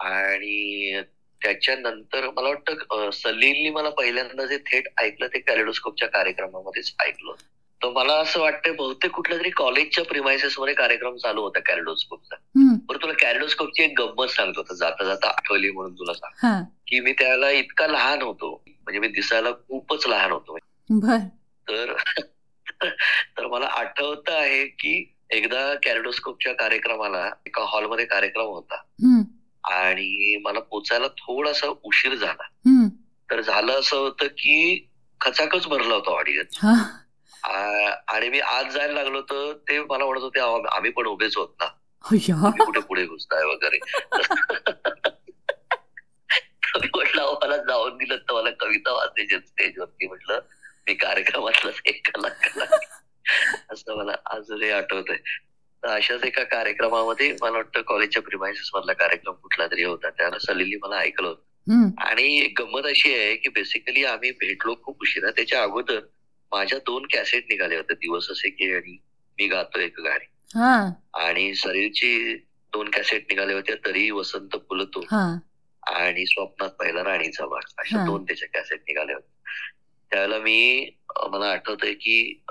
आणि 0.00 1.00
त्याच्यानंतर 1.44 2.30
मला 2.30 2.48
वाटतं 2.48 3.10
सलीलनी 3.10 3.70
मला 3.70 3.90
पहिल्यांदा 3.90 4.46
जे 4.46 4.58
थेट 4.58 4.84
ऐकलं 4.98 5.26
ते 5.26 5.38
कॅलेडोस्कोपच्या 5.38 6.08
कार्यक्रमामध्येच 6.08 6.94
ऐकलं 7.06 7.32
तर 7.82 7.88
मला 7.88 8.12
असं 8.12 8.40
वाटतं 8.40 8.76
बहुतेक 8.76 9.10
कुठल्या 9.10 9.38
तरी 9.38 9.50
कॉलेजच्या 9.50 10.04
प्रिमायसेस 10.04 10.58
मध्ये 10.58 10.74
कार्यक्रम 10.74 11.16
चालू 11.16 11.42
होता 11.42 11.60
कॅलेडोस्कोपचा. 11.60 12.36
हम्म. 12.36 12.74
बरं 12.86 13.02
तुला 13.02 13.12
कॅलेडोस्कोपची 13.12 13.82
एक 13.82 14.00
गंमत 14.00 14.26
सांगतो 14.26 14.62
तर 14.62 14.74
जाता 14.74 15.04
जाता 15.04 15.28
आठवली 15.28 15.70
म्हणून 15.70 15.94
तुला 15.94 16.14
सांग 16.14 16.46
की 16.88 17.00
मी 17.00 17.12
त्याला 17.12 17.50
इतका 17.50 17.86
लहान 17.86 18.22
होतो 18.22 18.64
म्हणजे 18.68 18.98
मी 18.98 19.08
दिसायला 19.08 19.50
खूपच 19.50 20.06
लहान 20.06 20.32
होतो. 20.32 20.56
तर 21.68 21.94
तर 23.38 23.46
मला 23.46 23.66
आठवत 23.66 24.28
आहे 24.28 24.66
की 24.66 25.14
एकदा 25.30 25.74
कॅरेडोस्कोपच्या 25.74 26.52
कार्यक्रमाला 26.52 27.30
एका 27.46 27.64
हॉलमध्ये 27.64 28.04
कार्यक्रम 28.04 28.46
होता. 28.46 28.76
आणि 29.64 30.36
मला 30.44 30.60
पोचायला 30.60 31.08
थोडासा 31.08 31.66
उशीर 31.82 32.14
झाला. 32.14 32.42
तर 33.30 33.40
झालं 33.40 33.72
असं 33.72 33.96
होतं 33.96 34.26
की 34.26 34.88
खचाकच 35.20 35.66
भरला 35.66 35.94
होता 35.94 36.10
ऑडियन्स 36.10 36.58
हा. 37.42 37.90
आणि 38.08 38.28
मी 38.28 38.40
आज 38.40 38.72
जायला 38.72 38.92
लागलो 38.94 39.20
तर 39.20 39.52
ते 39.52 39.80
मला 39.80 40.04
म्हणत 40.04 40.20
होते 40.20 40.40
"अहो, 40.40 40.62
आम्ही 40.62 40.90
पण 40.90 41.06
उभेच 41.06 41.36
होत 41.36 41.48
ना. 41.60 41.66
कुठे 42.60 42.80
पुढे 42.80 43.06
घुसताय 43.06 43.44
वगैरे. 43.44 43.78
म्हटलं 46.94 47.22
"अहो, 47.22 47.38
मला 47.42 47.56
जाऊन 47.56 47.96
दिलं 47.96 48.16
तर 48.16 48.34
मला 48.34 48.50
कविता 48.50 48.92
वाचायची 48.92 49.36
स्टेजवरती 49.36 50.06
म्हटलं 50.06 50.40
मी 50.86 50.94
कार्यक्रमातलाच 50.94 51.80
एक 51.86 52.10
कलाकार 52.10 52.62
आहे." 52.62 52.86
असं 53.70 53.96
मला 53.96 54.12
अजूनही 54.26 54.70
आठवत 54.70 55.04
आहे 55.08 55.18
अशाच 55.84 56.24
एका 56.24 56.42
कार्यक्रमामध्ये 56.44 57.36
मला 57.42 57.56
वाटतं 57.56 57.82
कॉलेजच्या 57.82 58.22
प्रिमायसेस 58.22 58.70
मधला 58.74 58.92
कार्यक्रम 58.92 59.34
कुठला 59.34 59.66
तरी 59.66 59.82
होता. 59.82 60.10
त्याला 60.10 60.38
सलिली 60.38 60.76
मला 60.76 60.96
ऐकलं 60.96 61.28
होतं. 61.28 61.42
आणि 61.98 62.54
गंमत 62.58 62.86
अशी 62.86 63.14
आहे 63.14 63.36
की 63.36 63.48
बेसिकली 63.48 64.04
आम्ही 64.04 64.30
भेटलो 64.30 64.74
खूप 64.82 64.96
उशिरा. 65.02 65.30
त्याच्या 65.30 65.62
अगोदर 65.62 66.00
माझ्या 66.52 66.78
दोन 66.78 67.06
कॅसेट 67.06 67.44
निघाले 67.50 67.76
होते 67.76 67.94
दिवस 67.94 68.30
असे 68.30 68.50
की 68.50 68.74
आणि 68.74 68.96
मी 69.38 69.46
गातो 69.48 69.78
एक 69.78 70.00
गाणी. 70.00 70.24
आणि 71.14 71.54
सलीलची 71.54 72.34
दोन 72.72 72.88
कॅसेट 72.88 73.22
निघाले 73.28 73.52
होते 73.52 73.74
तरी 73.74 74.10
वसंत 74.10 74.56
फुलतो. 74.68 75.00
आणि 75.86 76.26
स्वप्नात 76.26 76.70
पहिला 76.70 77.04
राणीचा 77.04 77.46
भाग. 77.46 77.60
अशा 77.78 77.96
दोन 78.06 78.24
त्याच्या 78.24 78.48
कॅसेट 78.48 78.80
निघाल्या 78.80 79.14
होत्या 79.14 79.50
त्यावेळेला 80.10 80.38
मी 80.38 80.90
मला 81.30 81.46
आठवतंय 81.46 81.92
की 81.92 82.44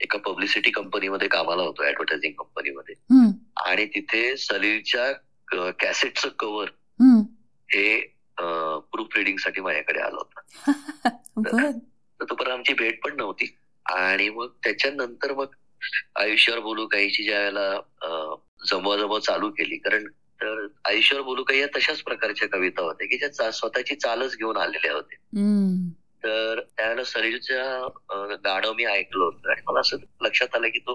एका 0.00 0.18
पब्लिसिटी 0.18 0.70
कंपनीमध्ये 0.70 1.28
कामाला 1.28 1.62
होतो 1.62 1.82
ऍडव्हर्टायझिंग 1.82 2.32
कंपनीमध्ये 2.32 2.94
आणि 3.66 3.86
तिथे 3.86 4.36
सलीलच्या 4.36 5.12
कॅसेटचं 5.70 6.28
कव्हर. 6.28 6.68
हे 7.72 8.00
प्रूफ 8.92 9.16
रिडिंगसाठी 9.16 9.60
माझ्याकडे 9.60 10.00
आलं 10.00 10.16
होतं. 10.16 10.40
तर 12.20 12.24
तोपर्यंत 12.30 12.56
आमची 12.56 12.74
भेट 12.74 13.04
पण 13.04 13.16
नव्हती. 13.16 13.56
आणि 13.86 14.28
मग 14.28 14.48
त्याच्यानंतर 14.64 15.34
मग 15.34 15.46
आयुष्यावर 16.16 16.60
बोलू 16.60 16.86
काहीची 16.86 17.22
ज्या 17.22 17.38
वेळेला 17.38 17.80
जमवाजमव 18.70 19.18
चालू 19.18 19.50
केली. 19.50 19.76
कारण 19.76 20.04
तर 20.08 20.66
आयुष्यावर 20.84 21.24
बोलू 21.24 21.42
काही 21.42 21.60
या 21.60 21.66
तशाच 21.76 22.02
प्रकारच्या 22.02 22.48
कविता 22.48 22.82
होत्या 22.82 23.06
की 23.06 23.18
ज्या 23.18 23.50
स्वतःची 23.50 23.94
चालच 23.94 24.36
घेऊन 24.36 24.56
आलेल्या 24.56 24.92
होत्या. 24.92 25.40
तर 26.22 26.60
त्यावेळेला 26.60 27.04
सलीलच्या 27.04 28.34
गाणं 28.44 28.72
मी 28.72 28.84
ऐकलं 28.84 29.24
होतं 29.24 29.50
आणि 29.50 29.60
मला 29.66 29.80
असं 29.80 29.96
लक्षात 30.22 30.54
आलं 30.54 30.68
की 30.68 30.78
तो 30.78 30.94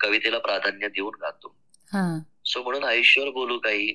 कवितेला 0.00 0.38
प्राधान्य 0.38 0.88
देऊन 0.88 1.14
गातो 1.20 1.54
हा 1.92 2.02
सो 2.46 2.62
म्हणून 2.62 2.84
आयुष्यावर 2.84 3.30
बोलू 3.30 3.58
काही 3.58 3.92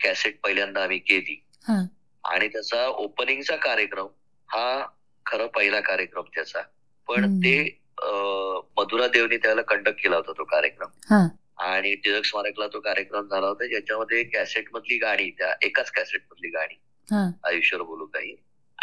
कॅसेट 0.00 0.38
पहिल्यांदा 0.40 0.82
आम्ही 0.82 0.98
केली 0.98 1.40
हा. 1.68 1.80
आणि 2.24 2.48
त्याचा 2.48 2.86
ओपनिंगचा 2.86 3.56
कार्यक्रम 3.56 4.06
हा 4.48 4.86
खरं 5.26 5.46
पहिला 5.46 5.80
कार्यक्रम 5.80 6.24
त्याचा 6.34 6.60
पण. 7.08 7.38
ते 7.40 7.78
मधुरा 8.78 9.06
देवनी 9.08 9.36
त्याला 9.36 9.62
कंडक्ट 9.62 10.02
केला 10.02 10.16
होता 10.16 10.32
तो 10.32 10.44
कार्यक्रम. 10.44 10.88
आणि 11.62 11.94
टिळक 11.94 12.24
स्मारकला 12.24 12.66
तो 12.66 12.80
कार्यक्रम 12.80 13.26
झाला 13.28 13.46
होता 13.46 13.66
ज्याच्यामध्ये 13.66 14.22
कॅसेट 14.24 14.68
मधली 14.72 14.98
गाणी 14.98 15.30
त्या 15.30 15.52
एकाच 15.62 15.90
कॅसेट 15.90 16.22
मधली 16.30 16.48
गाणी 16.48 16.74
हा. 17.08 17.28
आयुष्यावर 17.44 17.84
बोलू 17.84 18.06
काही 18.06 18.34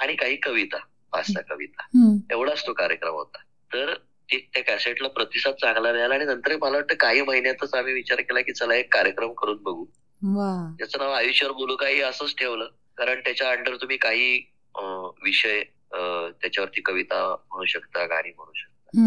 आणि 0.02 0.16
काही 0.16 0.36
कविता 0.36 0.78
पाच 1.12 1.26
सहा 1.28 1.56
कविता. 1.56 1.84
एवढाच 2.32 2.68
तो 2.68 2.74
कार्यक्रम 2.74 3.14
होता. 3.14 3.38
तर 3.74 3.94
त्या 4.32 4.64
कॅसेटला 4.64 5.08
प्रतिसाद 5.08 5.54
चांगला 5.54 5.92
मिळाला 5.92 6.16
आणि 6.16 6.26
नंतर 6.26 6.58
मला 6.62 6.76
वाटतं 6.78 6.96
काही 6.96 7.22
महिन्यातच 7.22 7.74
आम्ही 7.74 7.94
विचार 7.94 8.22
केला 8.22 8.42
की 8.42 8.52
चला 8.52 8.76
एक 8.76 8.94
कार्यक्रम 8.94 9.34
करून 9.34 9.58
बघू. 9.62 9.86
त्याचं 10.78 10.98
नाव 10.98 11.12
आयुष्यावर 11.12 11.54
बोलू 11.54 11.76
काही 11.76 12.02
असंच 12.02 12.36
ठेवलं. 12.36 12.68
कारण 12.98 13.20
त्याच्या 13.20 13.52
अंडर 13.52 13.76
तुम्ही 13.76 13.98
काही 13.98 14.52
विषय 15.24 15.62
त्याच्यावरती 16.42 16.82
कविता 16.82 17.36
म्हणू 17.50 17.66
शकता 17.66 18.06
गाणी 18.06 18.30
म्हणू 18.30 18.52
शकता. 18.56 19.00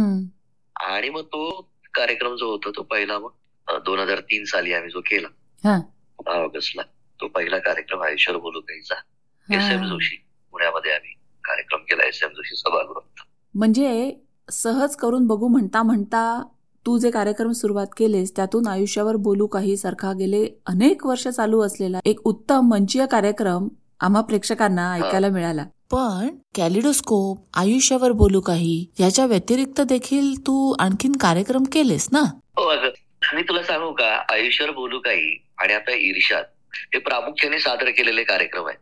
आणि 0.80 1.10
मग 1.10 1.24
तो 1.24 1.72
कार्यक्रम 1.94 2.36
जो 2.36 2.50
होता 2.50 2.70
तो 2.76 2.82
पहिला 2.82 3.18
मग 3.18 3.30
दोन 3.84 3.98
हजार 3.98 4.20
तीन 4.20 4.44
साली 4.44 4.72
आम्ही 4.72 4.90
जो 4.90 5.00
केला. 5.00 5.28
दहा 6.24 6.34
ऑगस्टला 6.34 6.82
तो 7.20 7.28
पहिला 7.28 7.58
कार्यक्रम 7.58 8.02
आयुष्यावर 8.02 8.40
बोलू 8.40 8.60
काहीचा. 8.60 8.94
S 9.52 9.70
M. 9.72 9.84
जोशी. 9.88 10.24
पुण्यामध्ये 10.58 10.92
आम्ही 10.92 11.12
कार्यक्रम 11.44 11.80
केला 11.80 12.06
एस 12.08 12.22
एम 12.22 12.28
जोशी 12.28 12.56
सभागृहात. 12.56 13.20
म्हणजे 13.54 14.12
सहज 14.52 14.94
करून 14.96 15.26
बघू 15.26 15.48
म्हणता 15.48 15.82
म्हणता 15.82 16.22
तू 16.86 16.96
जे 16.98 17.10
कार्यक्रम 17.10 17.52
सुरुवात 17.52 17.86
केलेस 17.96 18.32
त्यातून 18.36 18.66
आयुष्यावर 18.66 19.16
बोलू 19.16 19.46
काही 19.46 19.76
सारखा 19.76 20.12
गेले 20.12 20.44
अनेक 20.66 21.06
वर्ष 21.06 21.26
चालू 21.28 21.60
असलेला 21.62 22.00
एक 22.04 22.20
उत्तम 22.26 22.68
मंचीय 22.68 23.06
कार्यक्रम 23.06 23.68
आम्हा 24.00 24.22
प्रेक्षकांना 24.22 24.92
ऐकायला 24.94 25.28
मिळाला. 25.28 25.64
पण 25.92 26.28
कॅलिडोस्कोप 26.56 27.38
आयुष्यावर 27.54 28.12
बोलू 28.12 28.40
काही 28.40 28.86
याच्या 29.00 29.26
व्यतिरिक्त 29.26 29.80
देखील 29.80 30.34
तू 30.46 30.74
आणखीन 30.78 31.12
कार्यक्रम 31.12 31.62
केलेस 31.72 32.08
ना? 32.12 32.20
हो 32.58 32.70
मी 33.34 33.42
तुला 33.42 33.62
सांगू 33.62 33.92
का 33.92 34.10
आयुष्यावर 34.32 34.72
बोलू 34.72 34.98
काही 34.98 35.36
आणि 35.58 35.72
आता 35.72 35.94
ईर्षाद 35.96 36.44
हे 36.72 36.98
प्रामुख्याने 36.98 37.58
सादर 37.58 37.90
केलेले 37.90 38.22
कार्यक्रम 38.24 38.68
आहेत. 38.68 38.78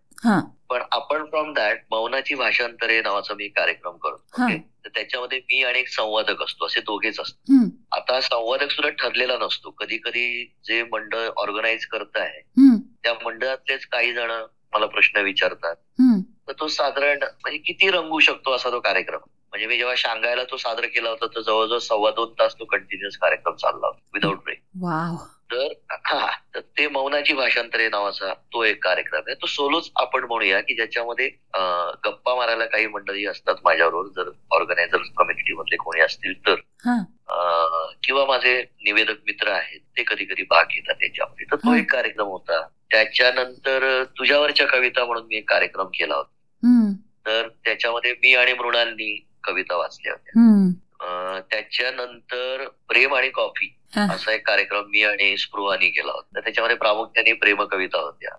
पण 0.69 0.83
आपण 0.93 1.25
फ्रॉम 1.25 1.52
दॅट 1.52 1.83
मौनाची 1.90 2.35
भाषांतरे 2.35 3.00
नावाचा 3.00 3.35
मी 3.35 3.49
कार्यक्रम 3.49 3.97
करतो 3.97 4.43
तर 4.85 4.88
त्याच्यामध्ये 4.95 5.38
मी 5.38 5.62
आणि 5.62 5.78
एक 5.78 5.88
संवादक 5.88 6.43
असतो 6.43 6.66
असे 6.66 6.81
दोघेच 6.81 7.21
असतो. 7.21 7.52
आता 7.93 8.21
संवादक 8.21 8.71
सुद्धा 8.71 8.90
ठरलेला 8.90 9.37
नसतो. 9.38 9.71
कधी 9.71 9.99
कधी 9.99 10.45
जे 10.64 10.83
मंडळ 10.83 11.28
ऑर्गनाईज 11.37 11.87
करत 11.87 12.16
आहे 12.16 12.40
त्या 13.02 13.14
मंडळातलेच 13.25 13.87
काही 13.87 14.12
जण 14.12 14.31
मला 14.73 14.87
प्रश्न 14.87 15.21
विचारतात. 15.21 15.75
तर 16.49 16.52
तो 16.52 16.69
साधारण 16.69 17.19
म्हणजे 17.23 17.59
किती 17.59 17.90
रंगू 17.90 18.19
शकतो 18.21 18.52
असा 18.52 18.71
तो 18.71 18.81
कार्यक्रम? 18.81 19.19
म्हणजे 19.50 19.66
मी 19.66 19.76
जेव्हा 19.76 19.95
शांघायला 19.97 20.43
तो 20.45 20.57
सादर 20.57 20.87
केला 20.87 21.11
होता 21.11 21.26
तर 21.26 21.40
जवळजवळ 21.40 21.78
सव्वा 21.78 22.11
दोन 22.11 22.33
तास 22.38 22.55
तो 22.55 22.64
कंटिन्युअस 22.64 23.16
कार्यक्रम 23.16 23.55
चालला 23.55 23.87
होता 23.87 23.99
विदाऊट 24.14 24.43
ब्रेक 24.45 24.61
तर 25.53 25.73
हा 25.91 26.31
तर 26.55 26.61
ते 26.61 26.88
मौनाची 26.88 27.33
भाषांतरे 27.35 27.88
नावाचा 27.88 28.33
तो 28.35 28.62
एक 28.65 28.85
कार्यक्रम 28.85 29.21
आहे. 29.26 29.35
तो 29.35 29.47
सोलोच 29.47 29.91
आपण 29.97 30.25
म्हणूया 30.25 30.61
की 30.61 30.75
ज्याच्यामध्ये 30.75 31.29
गप्पा 32.05 32.35
मारायला 32.35 32.65
काही 32.65 32.87
मंडळी 32.87 33.26
असतात 33.26 33.55
माझ्याबरोबर 33.65 34.23
जर 34.23 34.31
ऑर्गनायझर 34.50 34.97
कम्युनिटी 34.97 35.53
मधले 35.53 35.76
कोणी 35.76 36.00
असतील 36.00 36.47
तर. 36.47 36.55
किंवा 38.03 38.25
माझे 38.26 38.62
निवेदक 38.85 39.17
मित्र 39.26 39.49
आहेत 39.49 39.81
ते 39.97 40.03
कधी 40.07 40.25
कधी 40.25 40.43
भाग 40.43 40.65
घेतात 40.65 40.95
त्याच्यामध्ये 40.95 41.45
तर 41.45 41.57
तो. 41.57 41.75
एक 41.79 41.93
कार्यक्रम 41.93 42.26
होता. 42.26 42.67
त्याच्यानंतर 42.91 44.05
तुझ्यावरच्या 44.05 44.67
कविता 44.67 45.05
म्हणून 45.05 45.25
मी 45.26 45.37
एक 45.37 45.50
कार्यक्रम 45.50 45.87
केला 45.87 46.15
होता. 46.15 46.33
तर 47.26 47.49
त्याच्यामध्ये 47.65 48.12
मी 48.12 48.35
आणि 48.35 48.53
मृणालनी 48.53 49.26
कविता 49.45 49.76
वाचल्या 49.76 50.12
होत्या. 50.12 50.43
त्याच्यानंतर 51.50 52.68
प्रेम 52.88 53.14
आणि 53.14 53.28
कॉफी. 53.28 53.76
असा 54.10 54.32
एक 54.32 54.46
कार्यक्रम 54.46 54.82
मी 54.88 55.02
आणि 55.02 55.36
स्पृहानी 55.36 55.90
केला 55.90 56.12
होता. 56.12 56.40
त्याच्यामध्ये 56.40 56.76
प्रामुख्याने 56.76 57.32
प्रेम 57.32 57.62
कविता 57.62 58.00
होत्या 58.00 58.30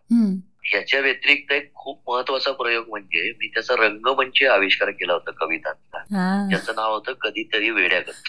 ह्याच्या 0.68 1.00
व्यतिरिक्त 1.00 1.52
एक 1.52 1.74
खूप 1.74 2.12
महत्त्वाचा 2.12 2.52
प्रयोग 2.52 2.86
म्हणजे 2.90 3.32
मी 3.32 3.48
त्याचा 3.48 3.76
रंगमंच 3.80 4.44
आविष्कार 4.44 4.90
केला 4.90 5.14
होता 5.14 5.32
कवितांचा. 5.32 6.04
ज्याचं 6.50 6.74
नाव 6.76 6.94
होतं 6.94 7.14
कधीतरी 7.14 7.70
वेड्यागत 7.70 8.28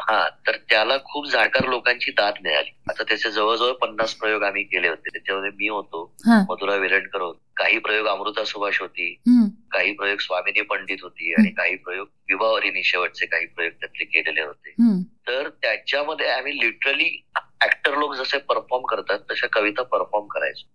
हा 0.00 0.28
तर 0.46 0.56
त्याला 0.56 0.96
खूप 0.98 1.26
जाणकार 1.26 1.68
लोकांची 1.68 2.10
दाद 2.10 2.34
मिळाली. 2.42 2.70
आता 2.88 3.02
त्याचे 3.02 3.30
जवळजवळ 3.30 3.72
पन्नास 3.72 4.14
प्रयोग 4.14 4.42
आम्ही 4.42 4.62
केले 4.62 4.88
होते. 4.88 5.08
त्याच्यामध्ये 5.08 5.50
मी 5.50 5.68
होतो. 5.68 6.14
मधुरा 6.48 6.74
वेलणकर 6.74 7.20
होत. 7.20 7.34
काही 7.56 7.78
प्रयोग 7.78 8.06
अमृता 8.06 8.44
सुभाष 8.44 8.80
होती. 8.80 9.14
काही 9.72 9.92
प्रयोग 9.92 10.18
स्वामिनी 10.18 10.60
पंडित 10.60 10.96
होती 11.02 11.32
आणि 11.32 11.50
काही 11.50 11.76
प्रयोग 11.76 12.06
विवाहरिनी 12.28 12.82
शेवटचे 12.84 13.26
काही 13.26 13.46
प्रयोग 13.46 13.72
त्यातले 13.72 14.04
केलेले 14.04 14.40
होते. 14.40 14.74
तर 15.28 15.48
त्याच्यामध्ये 15.48 16.28
आम्ही 16.28 16.56
लिटरली 16.56 17.24
ऍक्टर 17.64 17.94
लोक 17.94 18.14
जसे 18.14 18.38
परफॉर्म 18.38 18.84
करतात 18.84 19.18
तशा 19.30 19.46
कविता 19.46 19.82
परफॉर्म 19.82 20.26
करायचो. 20.26 20.66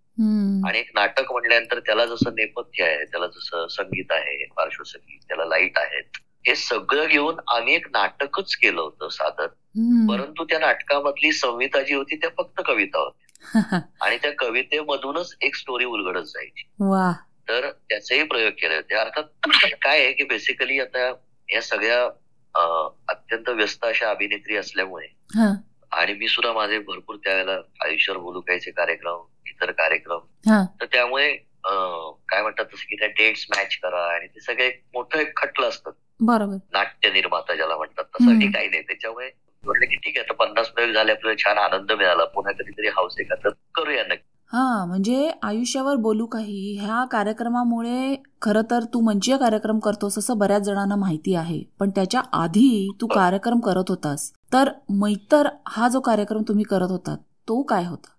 आणि 0.68 0.78
एक 0.78 0.90
नाटक 0.94 1.32
म्हटल्यानंतर 1.32 1.78
त्याला 1.78 2.04
जसं 2.06 2.30
नेपथ्य 2.30 2.84
आहे 2.84 3.04
त्याला 3.04 3.26
जसं 3.26 3.66
संगीत 3.68 4.12
आहे 4.12 4.44
पार्श्वसंगीत 4.56 5.18
त्याला 5.28 5.44
लाइट 5.44 5.78
आहेत 5.78 6.18
हे 6.46 6.54
सगळं 6.54 7.06
घेऊन 7.06 7.36
आम्ही 7.48 7.74
एक 7.74 7.86
नाटकच 7.92 8.54
केलं 8.56 8.80
होतं 8.80 9.08
सादर 9.08 9.44
हम्म. 9.44 10.06
परंतु 10.10 10.44
त्या 10.44 10.58
नाटकामधली 10.58 11.32
संहिता 11.32 11.80
जी 11.80 11.94
होती 11.94 12.16
त्या 12.16 12.30
फक्त 12.38 12.62
कविता 12.66 12.98
होत्या 12.98 13.78
आणि 14.00 14.16
त्या 14.16 14.30
कवितेमधूनच 14.38 15.34
एक 15.40 15.56
स्टोरी 15.56 15.84
उलगडत 15.84 16.24
जायची 16.24 16.68
तर 17.48 17.70
त्याचेही 17.70 18.22
प्रयोग 18.22 18.52
केले 18.52 18.74
होते 18.74 18.94
अर्थात 18.94 19.48
काय 19.82 20.00
आहे 20.00 20.12
की 20.12 20.24
बेसिकली 20.24 20.80
आता 20.80 21.12
या 21.48 21.62
सगळ्या 21.62 22.02
अत्यंत 23.08 23.48
व्यस्त 23.48 23.84
अशा 23.84 24.10
अभिनेत्री 24.10 24.56
असल्यामुळे. 24.56 25.06
आणि 25.92 26.12
मी 26.14 26.28
सुद्धा 26.28 26.52
माझे 26.52 26.78
भरपूर 26.78 27.16
त्यावेळेला 27.16 27.52
आयुष्यावर 27.84 28.20
बोलू 28.20 28.40
कायचे 28.40 28.70
कार्यक्रम 28.70 29.22
इतर 29.46 29.70
कार्यक्रम. 29.70 30.18
हा. 30.50 30.64
तर 30.80 30.86
त्यामुळे 30.92 31.32
काय 32.28 32.42
म्हणतात 32.42 32.64
तसं 32.64 32.84
की 32.88 32.96
त्या 32.96 33.08
डेट्स 33.08 33.46
मॅच 33.56 33.76
करा 33.76 34.02
आणि 34.14 34.26
ते 34.26 34.40
सगळे 34.40 34.66
एक 34.66 34.82
मोठं 34.94 35.18
एक 35.18 35.36
खटलं 35.36 35.68
असतं. 35.68 35.90
बरोबर. 36.20 36.56
नाट्य 36.72 37.10
निर्माता 37.10 37.54
ज्याला 37.54 37.76
म्हणतात 37.76 38.04
तसं. 38.04 38.38
काही 38.50 38.68
नाही 38.68 38.82
त्याच्यामुळे 38.82 39.30
म्हटलं 39.64 39.86
की 39.86 39.96
ठीक 39.96 40.18
आहे 40.18 40.24
आता 40.24 40.44
पन्नास 40.44 40.68
प्रयोग 40.68 40.92
झाले 40.92 41.12
आपल्याला 41.12 41.42
छान 41.44 41.58
आनंद 41.58 41.92
मिळाला. 41.92 42.24
पुन्हा 42.24 42.52
कधीतरी 42.52 42.88
हाऊस 42.88 43.16
तर 43.18 43.48
करूया 43.74 44.02
नक्की. 44.02 44.26
हा 44.52 44.84
म्हणजे 44.84 45.30
आयुष्यावर 45.42 45.96
बोलू 45.96 46.26
काही 46.26 46.76
ह्या 46.80 47.04
कार्यक्रमामुळे 47.04 48.22
खरं 48.42 48.62
तर 48.70 48.84
तू 48.84 49.00
मंचीय 49.00 49.36
कार्यक्रम 49.36 49.78
करतोस 49.78 50.18
असं 50.18 50.38
बऱ्याच 50.38 50.62
जणांना 50.62 50.96
माहिती 50.96 51.34
आहे. 51.34 51.62
पण 51.80 51.90
त्याच्या 51.90 52.20
आधी 52.32 52.88
तू 53.00 53.06
कार्यक्रम 53.06 53.60
करत 53.60 53.84
होतास. 53.88 54.32
तर 54.52 54.70
मैतर 54.90 55.48
हा 55.68 55.88
जो 55.88 56.00
कार्यक्रम 56.00 56.42
तुम्ही 56.42 56.64
करत 56.64 56.90
होता 56.90 57.14
तो 57.48 57.62
काय 57.62 57.84
होता? 57.84 58.16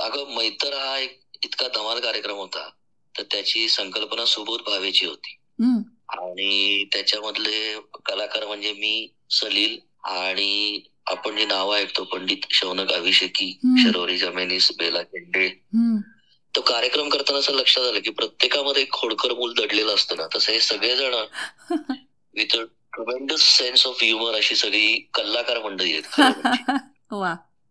अगं 0.00 0.34
मैत्र 0.36 0.72
हा 0.74 0.96
एक 0.98 1.20
इतका 1.44 1.68
धमाल 1.68 2.00
कार्यक्रम 2.00 2.36
होता 2.36 2.68
तर 3.14 3.22
त्याची 3.22 3.68
संकल्पना 3.68 4.24
सुबोध 4.24 4.60
भावेची 4.60 5.06
होती. 5.06 5.36
आणि 6.08 6.84
त्याच्यामधले 6.92 7.78
कलाकार 8.04 8.46
म्हणजे 8.46 8.72
मी 8.72 9.08
सलील 9.30 9.78
आणि 10.04 10.80
आपण 11.06 11.36
जी 11.36 11.44
नावं 11.46 11.76
ऐकतो 11.76 12.04
पंडित 12.04 12.46
शौनक 12.50 12.92
अभिषेकी. 12.92 13.50
शरोरी 13.84 14.16
जमेनीस 14.18 14.70
बेला 14.78 15.02
केंडे 15.02 15.46
हम्म, 15.46 15.98
तो 16.54 16.60
कार्यक्रम 16.60 17.08
करताना 17.08 17.38
असं 17.38 17.52
लक्षात 17.52 17.84
आलं 17.84 18.00
की 18.00 18.10
प्रत्येकामध्ये 18.10 18.82
एक 18.82 18.92
खोडकर 18.92 19.32
मूल 19.32 19.52
दडलेलं 19.52 19.94
असतं 19.94 20.16
ना 20.16 20.26
तसं 20.36 20.52
हे 20.52 20.60
सगळेजण 20.60 21.14
with 22.34 22.56
tremendous 22.94 23.40
sense 23.40 23.86
of 23.86 23.98
humour 24.02 24.34
अशी 24.34 24.54
सगळी 24.54 25.08
कलाकार 25.14 25.62
मंडळी 25.62 25.92
आहेत. 25.92 26.02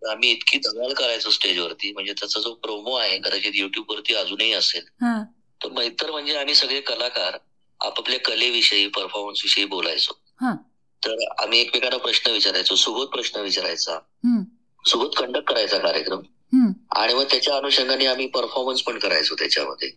आम्ही 0.10 0.32
इतकी 0.32 0.58
धमाल 0.58 0.94
करायचो 0.94 1.30
स्टेजवरती 1.30 1.94
म्हणजे 1.94 2.14
त्याचा 2.14 2.40
जो 2.40 2.54
प्रोमो 2.54 2.96
आहे 2.96 3.18
कदाचित 3.18 3.52
युट्यूब 3.56 3.92
वरती 3.92 4.14
अजूनही 4.14 4.54
असेल. 4.54 4.84
हा. 5.02 5.24
तर 5.64 5.70
मैत्र 5.72 6.12
म्हणजे 6.12 6.38
आम्ही 6.38 6.56
सगळे 6.56 6.82
कलाकार 6.82 7.38
आपापल्या 7.82 8.20
कलेविषयी 8.20 8.88
परफॉर्मन्स 8.88 9.42
विषयी 9.44 9.66
बोलायचो. 9.66 10.20
हा. 10.42 10.56
तर 11.06 11.16
आम्ही 11.44 11.62
एकमेकांना 11.62 11.98
प्रश्न 11.98 12.32
विचारायचो 12.32 12.76
सुबोध 12.76 13.08
प्रश्न 13.08 13.40
विचारायचा. 13.40 14.00
सुबोध 14.86 15.16
कंडक्ट 15.16 15.50
करायचा 15.50 15.78
कार्यक्रम. 15.78 16.20
आणि 16.96 17.14
मग 17.14 17.24
त्याच्या 17.24 17.58
अनुषंगाने 17.58 18.06
आम्ही 18.06 18.28
परफॉर्मन्स 18.28 18.82
पण 18.82 19.00
करायचो 19.00 19.36
त्याच्यामध्ये. 19.36 19.92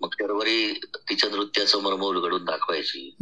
मग 0.00 0.08
शर्वरी 0.12 0.80
तिच्या 0.96 1.30
नृत्याचं 1.30 1.82
मर्म 1.82 2.02
उलगडून 2.02 2.44
दाखवायची. 2.44 3.14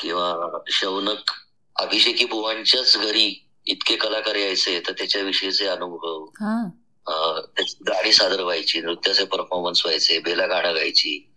किंवा 0.00 0.58
शौनक 0.70 1.30
अभिषेकी 1.76 2.24
बुवांच्याच 2.24 2.96
घरी 2.96 3.48
इतके 3.66 3.96
कलाकार 3.96 4.34
यायचे 4.34 4.80
तर 4.80 4.92
त्याच्याविषयीचे 4.92 5.66
अनुभव 5.66 6.24
हा. 6.24 7.40
गाणी 7.88 8.12
सादर 8.12 8.40
व्हायची 8.40 8.80
नृत्याचे 8.80 9.24
परफॉर्मन्स 9.24 9.84
व्हायचे 9.84 10.18
बेला 10.18 10.46
गाणं 10.46 10.74
गायची 10.74 11.28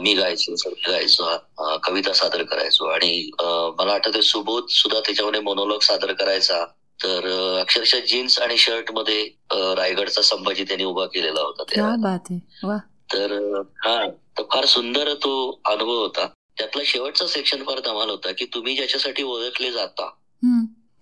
मी 0.00 0.14
गायचो 0.14 0.56
सगळी 0.56 0.90
गायचो 0.92 1.36
कविता 1.82 2.12
सादर 2.12 2.42
करायचो 2.42 2.84
आणि 2.86 3.30
मला 3.78 3.92
आठवते 3.92 4.22
सुबोध 4.22 4.66
सुद्धा 4.68 5.00
त्याच्यामध्ये 5.00 5.40
मोनोलॉग 5.40 5.80
सादर 5.80 6.12
करायचा. 6.12 6.64
तर 7.02 7.26
अक्षरशः 7.60 8.00
जीन्स 8.00 8.38
आणि 8.38 8.58
शर्टमध्ये 8.58 9.22
रायगडचा 9.52 10.22
संभाजी 10.22 10.64
त्यांनी 10.64 10.84
उभा 10.84 11.06
केलेला 11.06 11.40
होता 11.40 11.62
वा 11.82 11.96
तर 13.12 13.32
हा 13.84 14.06
तर 14.38 14.42
फार 14.42 14.64
सुंदर 14.64 15.14
तो 15.14 15.60
अनुभव 15.64 15.98
होता. 15.98 16.26
त्यातला 16.58 16.82
शेवटचा 16.86 17.26
सेक्शन 17.26 17.62
फार 17.62 17.80
धमाल 17.80 18.10
होता 18.10 18.32
की 18.32 18.44
तुम्ही 18.44 18.76
ज्याच्यासाठी 18.76 19.22
ओळखले 19.22 19.70
जाता. 19.72 20.08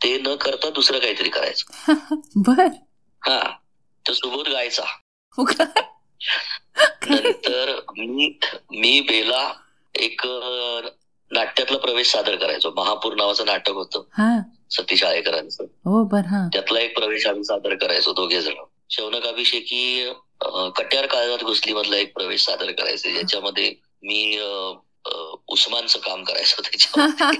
ते 0.03 0.17
न 0.19 0.35
करता 0.35 0.71
दुसरं 0.71 0.99
काहीतरी 0.99 1.29
करायचं. 1.29 1.93
बर. 2.37 2.67
हा 3.23 3.41
तर 4.07 4.13
सुबोध 4.13 4.49
गायचा? 4.49 4.85
नंतर 7.11 7.81
मी 7.99 8.39
मी 8.71 9.01
बेला 9.01 9.53
एक 9.95 10.23
नाट्यातला 11.31 11.79
प्रवेश 11.79 12.11
सादर 12.13 12.37
करायचो. 12.37 12.73
महापूर 12.77 13.15
नावाचं 13.15 13.47
नाटक 13.47 13.71
होतं. 13.71 14.03
हा. 14.13 14.37
सतीश 14.71 15.03
आळेकरांचं 15.05 15.65
हो 15.65 16.03
बर 16.05 16.27
हा. 16.27 16.47
त्यातला 16.53 16.81
एक 16.81 16.97
प्रवेश 16.97 17.27
आम्ही 17.27 17.45
सादर 17.45 17.75
करायचो 17.75 18.13
दोघे 18.13 18.41
जण. 18.43 18.55
शौनक 18.91 19.27
अभिषेकी 19.27 20.11
कट्यार 20.77 21.07
काळात 21.07 21.43
घुसली 21.45 21.73
मधला 21.73 21.97
एक 21.97 22.15
प्रवेश 22.15 22.45
सादर 22.45 22.73
करायचे 22.73 23.13
ज्याच्यामध्ये 23.13 23.75
मी 24.03 24.37
उस्मानचं 25.49 25.99
काम 25.99 26.25
करायचो 26.25 26.63
त्याच्यामध्ये. 26.63 27.37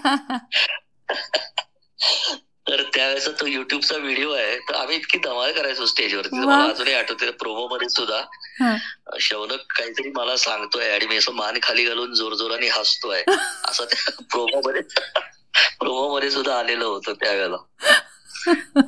तर 2.69 2.83
त्यावेळेचा 2.83 3.31
तो 3.31 3.47
युट्यूबचा 3.47 3.97
व्हिडिओ 3.97 4.33
आहे 4.33 4.59
तर 4.59 4.75
आम्ही 4.75 4.97
इतकी 4.97 5.19
धमाल 5.19 5.53
करायचो 5.53 5.87
स्टेजवरती. 5.87 6.39
मला 6.39 6.65
अजूनही 6.65 6.95
आठवते 6.95 7.31
प्रोमो 7.31 7.69
मध्ये 7.69 7.89
सुद्धा. 7.89 8.21
हा. 8.61 8.77
शौनक 9.21 9.61
काहीतरी 9.79 10.11
मला 10.11 10.37
सांगतोय 10.37 10.91
आणि 10.91 11.07
मी 11.07 11.17
असं 11.17 11.33
मान 11.33 11.59
खाली 11.63 11.85
घालून 11.85 12.15
जोरजोराने 12.15 12.69
हसतोय. 12.69 13.23
असं 13.65 13.85
त्या 13.85 14.25
प्रोमो 14.31 14.61
मध्ये 14.69 14.81
प्रोमो 15.81 16.15
मध्ये 16.15 16.31
सुद्धा 16.31 16.59
आलेलं 16.59 16.85
होतं 16.85 17.13
त्यावेळेला. 17.13 17.57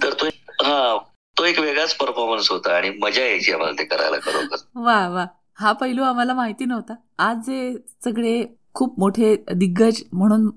तर 0.02 0.12
तो 0.12 0.26
हा 0.64 0.98
तो 1.38 1.44
एक 1.44 1.58
वेगळाच 1.58 1.94
परफॉर्मन्स 1.94 2.50
होता 2.50 2.76
आणि 2.76 2.90
मजा 2.90 3.24
यायची 3.24 3.52
आम्हाला 3.52 3.72
ते 3.78 3.84
करायला 3.84 4.16
खरोखर. 4.16 4.56
वा 4.74 5.08
वा. 5.08 5.26
हा 5.60 5.72
पैलू 5.72 6.02
आम्हाला 6.02 6.34
माहिती 6.34 6.64
नव्हता. 6.64 6.94
आज 7.18 7.36
जे 7.36 7.74
सगळे 8.04 8.44
खूप 8.74 8.98
मोठे 9.00 9.34
दिग्गज 9.54 10.02
म्हणून 10.12 10.48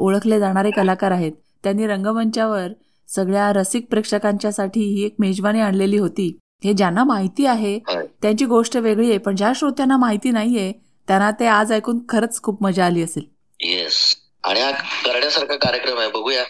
ओळखले 0.00 0.38
जाणारे 0.40 0.70
कलाकार 0.70 1.10
आहेत. 1.10 1.32
त्यांनी 1.64 1.86
रंगमंचावर 1.86 2.68
सगळ्या 3.08 3.52
रसिक 3.52 3.86
प्रेक्षकांच्यासाठी 3.90 4.80
ही 4.84 5.04
एक 5.04 5.14
मेजवानी 5.18 5.60
आणलेली 5.60 5.98
होती. 5.98 6.36
हे 6.64 6.72
ज्यांना 6.72 7.04
माहिती 7.04 7.46
आहे. 7.46 7.78
त्यांची 8.22 8.44
गोष्ट 8.46 8.76
वेगळी 8.76 9.08
आहे 9.08 9.18
पण 9.18 9.36
ज्या 9.36 9.52
श्रोत्यांना 9.56 9.96
माहिती 9.96 10.30
नाहीये 10.30 10.72
त्यांना 11.08 11.30
ते 11.40 11.46
आज 11.46 11.72
ऐकून 11.72 11.98
खरंच 12.08 12.40
खूप 12.42 12.62
मजा 12.62 12.84
आली 12.86 13.02
असेल. 13.02 13.24
येस 13.60 13.96
आणि 14.44 14.60
हा 14.60 14.70
करण्यासारखा 15.06 15.56
कार्यक्रम 15.56 15.98
आहे. 15.98 16.10
बघूया. 16.10 16.44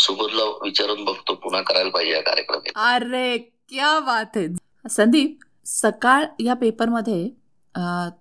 सुबोधला 0.00 0.44
विचारून 0.62 1.04
बघतो 1.04 1.34
पुन्हा 1.34 1.60
करायला 1.62 1.90
पाहिजे 1.90 2.14
हा 2.14 2.20
कार्यक्रम. 2.20 2.80
अरे 2.84 3.36
क्या 3.38 3.98
बात 4.00 4.36
आहे. 4.36 4.46
संदीप 4.90 5.38
सकाळ 5.66 6.24
या 6.40 6.54
पेपरमध्ये 6.54 7.28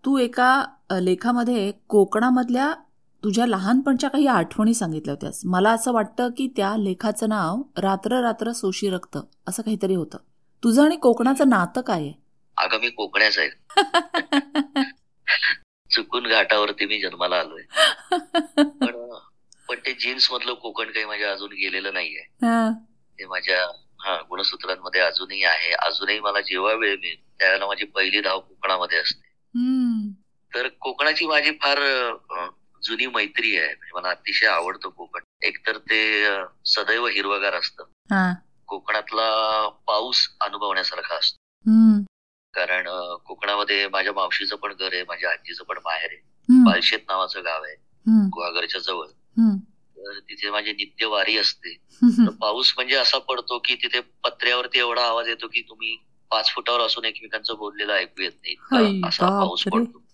तू 0.05 0.17
एका 0.17 0.63
लेखामध्ये 1.01 1.71
कोकणामधल्या 1.87 2.73
तुझ्या 3.23 3.45
लहानपणच्या 3.45 4.09
काही 4.09 4.27
आठवणी 4.27 4.73
सांगितल्या 4.73 5.13
होत्यास. 5.13 5.41
मला 5.45 5.71
असं 5.71 5.93
वाटतं 5.93 6.29
की 6.37 6.47
त्या 6.55 6.75
लेखाचं 6.77 7.29
नाव 7.29 7.61
रात्र 7.77 8.21
रात्र 8.21 8.51
सोशी 8.51 8.89
रक्त 8.89 9.17
असं 9.47 9.63
काहीतरी 9.63 9.95
होतं. 9.95 10.17
तुझं 10.63 10.83
आणि 10.85 10.95
कोकणाचं 10.95 11.49
नातं 11.49 11.81
काय 11.81 12.01
आहे? 12.01 12.13
अगं 12.57 12.79
मी 12.79 12.89
कोकण्याच 12.89 13.37
आहे. 13.37 13.49
चुकून 15.91 16.27
घाटावरती 16.27 16.85
मी 16.85 16.99
जन्माला 17.01 17.35
आलोय. 17.35 17.61
पण 18.57 19.13
पण 19.69 19.75
ते 19.75 19.93
जीन्स 19.93 20.31
मधलं 20.31 20.53
कोकण 20.53 20.85
काही 20.85 21.05
माझ्या 21.05 21.31
अजून 21.31 21.49
गेलेलं 21.49 21.93
नाहीये. 21.93 22.19
हा, 22.19 22.69
ते 23.19 23.25
माझ्या 23.25 23.57
हा 23.99 24.17
गुणसूत्रांमध्ये 24.29 25.01
अजूनही 25.01 25.43
आहे. 25.43 25.73
अजूनही 25.73 26.19
मला 26.19 26.41
जेव्हा 26.41 26.73
वेळ 26.73 26.97
मिळेल 26.99 27.19
त्यावेळेला 27.39 27.67
माझी 27.67 27.85
पहिली 27.85 28.21
धाव 28.21 28.39
कोकणामध्ये 28.39 28.97
असते. 28.97 29.24
तर 30.53 30.67
कोकणाची 30.67 31.25
माझी 31.25 31.51
फार 31.51 31.79
जुनी 32.83 33.07
मैत्री 33.07 33.57
आहे. 33.57 33.67
म्हणजे 33.67 33.91
मला 33.95 34.09
अतिशय 34.09 34.47
आवडतं 34.47 34.89
कोकण. 34.89 35.21
एकतर 35.43 35.77
ते 35.77 36.27
सदैव 36.65 37.07
हिरवगार 37.07 37.53
असतं. 37.53 37.83
कोकणातला 38.67 39.67
पाऊस 39.87 40.27
अनुभवण्यासारखा 40.41 41.15
असतो. 41.15 41.37
कारण 42.53 42.87
कोकणामध्ये 43.25 43.87
माझ्या 43.87 44.13
मावशीचं 44.13 44.55
पण 44.55 44.73
घर 44.73 44.93
आहे 44.93 45.03
माझ्या 45.03 45.31
आजीचं 45.31 45.63
पण 45.63 45.77
माहेर 45.85 46.09
आहे. 46.11 46.21
बालशेत 46.63 46.99
नावाचं 47.07 47.43
गाव 47.45 47.63
आहे. 47.63 47.75
गुहागरच्या 48.29 48.81
जवळ. 48.81 49.07
तर 49.97 50.19
तिथे 50.19 50.49
माझी 50.51 50.71
नित्य 50.71 51.05
वारी 51.05 51.37
असते. 51.37 51.77
तर 52.27 52.29
पाऊस 52.29 52.73
म्हणजे 52.77 52.95
असा 52.95 53.17
पडतो 53.17 53.59
की 53.59 53.75
तिथे 53.75 53.99
पत्र्यावरती 54.23 54.79
एवढा 54.79 55.03
आवाज 55.05 55.27
येतो 55.27 55.47
की 55.47 55.61
तुम्ही 55.61 55.97
पाच 56.31 56.49
फुटावर 56.49 56.81
असून 56.81 57.05
एकमेकांचं 57.05 57.57
बोललेलं 57.57 57.93
ऐकू 57.93 58.21
येत 58.21 58.31
नाही. 58.35 58.55
असा 59.07 59.25
पाऊस. 59.27 59.63
पडतो. 59.63 60.05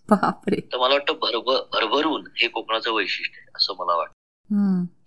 तर 0.73 0.77
मला 0.77 0.93
वाटतं 0.93 1.13
भरभर 1.13 1.61
भरभरून 1.73 2.27
हे 2.37 2.47
कोकणाचं 2.47 2.91
वैशिष्ट्य 2.91 3.39
आहे 3.39 3.51
असं 3.55 3.73
मला 3.79 3.95
वाटतं. 3.95 4.13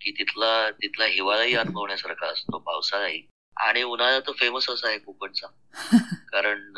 की 0.00 0.10
तिथला 0.10 0.70
तिथला 0.70 1.04
हिवाळाही 1.04 1.54
अनुभवण्यासारखा 1.54 2.26
असतो 2.26 2.58
पावसाळाही. 2.58 3.22
आणि 3.56 3.82
उन्हाळा 3.82 4.20
तर 4.20 4.32
फेमस 4.32 4.70
असा 4.70 4.88
आहे 4.88 4.98
कोकणचा. 4.98 5.46
कारण 6.32 6.72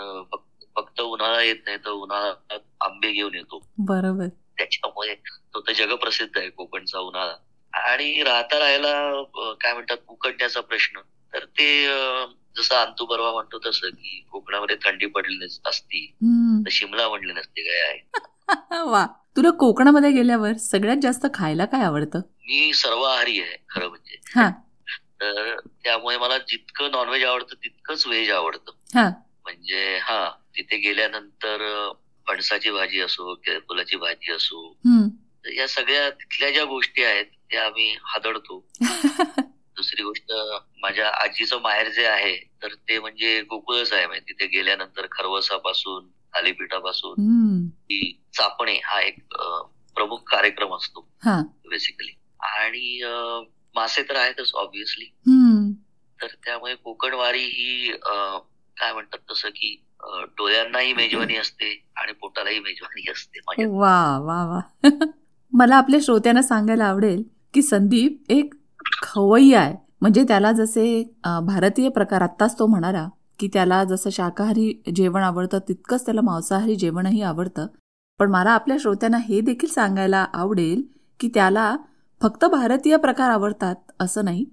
फक्त 0.77 1.01
उन्हाळा 1.01 1.43
येत 1.43 1.57
नाही 1.67 1.77
तर 1.77 1.91
उन्हाळ्यात 1.91 2.61
आंबे 2.81 3.13
घेऊन 3.13 3.35
येतो. 3.35 3.67
बरोबर. 3.79 4.27
त्याच्यामुळे 4.59 5.15
तो 5.55 5.61
तर 5.61 5.73
जगप्रसिद्ध 5.73 6.39
आहे 6.39 6.51
कोकणचा 6.51 6.99
उन्हाळा. 6.99 7.35
आणि 7.73 8.23
राहता 8.23 8.59
राहायला 8.59 9.23
काय 9.61 9.73
म्हणतात 9.73 9.97
उकडण्याचा 10.09 10.61
प्रश्न. 10.61 11.01
तर 11.35 11.45
ते 11.45 11.87
जसं 12.57 12.75
अंतू 12.77 13.07
बर्वा 13.07 13.33
म्हणतो 13.33 13.59
तसं 13.59 13.89
की 13.89 14.27
कोकणामध्ये 14.31 14.77
थंडी 14.77 15.07
पडली 15.07 15.47
असती. 15.67 16.07
तर 16.65 16.69
शिमला 16.71 17.09
म्हणली 17.09 17.33
नसती 17.33 17.63
काय 17.63 17.81
आहे? 17.81 17.99
वा. 18.91 19.07
तुला 19.37 19.51
कोकणामध्ये 19.51 20.11
गेल्यावर 20.11 20.53
सगळ्यात 20.53 20.97
जास्त 21.03 21.27
खायला 21.35 21.65
काय 21.65 21.83
आवडतं? 21.85 22.19
मी 22.19 22.73
सर्वाहारी 22.75 23.41
आहे 23.41 23.57
खरं 23.69 23.89
म्हणजे. 23.89 24.21
हा. 24.35 24.51
तर 25.21 25.57
त्यामुळे 25.85 26.19
मला 26.19 26.39
जितकं 26.39 26.91
नॉनव्हेज 26.91 27.25
आवडतं 27.25 27.55
तितकंच 27.55 28.07
व्हेज 28.07 28.31
आवडतं. 28.31 28.73
हा. 28.95 29.09
म्हणजे 29.45 29.99
हा 30.03 30.31
तिथे 30.57 30.77
गेल्यानंतर 30.77 31.91
फणसाची 32.27 32.71
भाजी 32.71 33.01
असो 33.01 33.35
किंवा 33.35 33.59
फुलाची 33.69 33.97
भाजी 33.97 34.33
असो 34.33 34.77
या 35.57 35.67
सगळ्या 35.69 36.11
तिथल्या 36.11 36.51
ज्या 36.51 36.65
गोष्टी 36.65 37.03
आहेत 37.03 37.25
त्या 37.51 37.65
आम्ही 37.67 37.97
हादडतो 38.03 38.65
दुसरी 39.87 40.03
गोष्ट 40.03 40.33
माझ्या 40.83 41.09
आजीचं 41.09 41.61
माहेर 41.63 41.89
जे 41.89 42.05
आहे 42.07 42.35
तर 42.63 42.69
ते 42.89 42.99
म्हणजे 42.99 43.41
गोकुळच 43.41 43.93
आहे. 43.93 44.07
म्हणजे 44.07 44.33
तिथे 44.33 44.47
गेल्यानंतर 44.47 45.07
खरवसापासून 45.13 46.07
थालीपीठापासून 46.35 47.15
चापणे 48.37 48.81
हा 48.85 49.01
एक 49.01 49.19
प्रमुख 49.97 50.19
कार्यक्रम 50.27 50.75
असतो. 50.75 51.09
हा. 51.25 51.41
बेसिकली 51.71 52.13
आणि 52.41 53.01
मासे 53.75 54.03
तर 54.03 54.17
आहेतच 54.17 54.51
ऑब्विसली. 54.55 55.05
तर 56.23 56.27
त्यामुळे 56.45 56.75
कोकणवारी 56.75 57.45
ही 57.45 57.93
काय 58.77 58.93
म्हणतात 58.93 59.33
तसं 59.33 59.49
की 59.49 59.83
डोळ्यांनाही 60.39 60.93
मेजवानी 60.95 61.37
असते 61.37 61.85
आणि 61.97 62.13
पोटालाही 62.13 62.59
मेजवानी 62.61 63.11
असते 63.11 63.67
वा 63.67 64.19
वा 64.19 64.45
वा. 64.47 64.61
मला 65.53 65.77
आपल्या 65.77 66.01
श्रोत्यांना 66.03 66.43
सांगायला 66.43 66.85
आवडेल 66.85 67.23
की 67.55 67.63
संदीप 67.63 68.31
एक 68.31 68.55
खवय्या 69.03 69.61
आहे. 69.61 69.75
म्हणजे 70.01 70.25
त्याला 70.29 70.53
जसे 70.53 71.03
भारतीय 71.47 71.89
प्रकार 71.89 72.23
आत्ताच 72.23 72.59
तो 72.59 72.67
म्हणाला 72.67 73.09
की 73.39 73.49
त्याला 73.53 73.83
जसं 73.85 74.11
शाकाहारी 74.11 74.73
जेवण 74.97 75.23
आवडतं 75.23 75.59
तितकंच 75.69 76.05
त्याला 76.05 76.21
मांसाहारी 76.21 76.77
जेवणही 76.77 77.23
आवडतं. 77.23 77.67
पण 78.21 78.31
मला 78.31 78.51
आपल्या 78.51 78.77
श्रोत्यांना 78.81 79.19
हे 79.19 79.41
देखील 79.41 79.71
सांगायला 79.71 80.25
आवडेल 80.35 80.83
की 81.21 81.29
त्याला 81.35 81.77
फक्त 82.21 82.45
भारतीय 82.45 82.97
प्रकार 82.97 83.31
आवडतात 83.31 83.75
असं 84.01 84.25
नाही. 84.25 84.45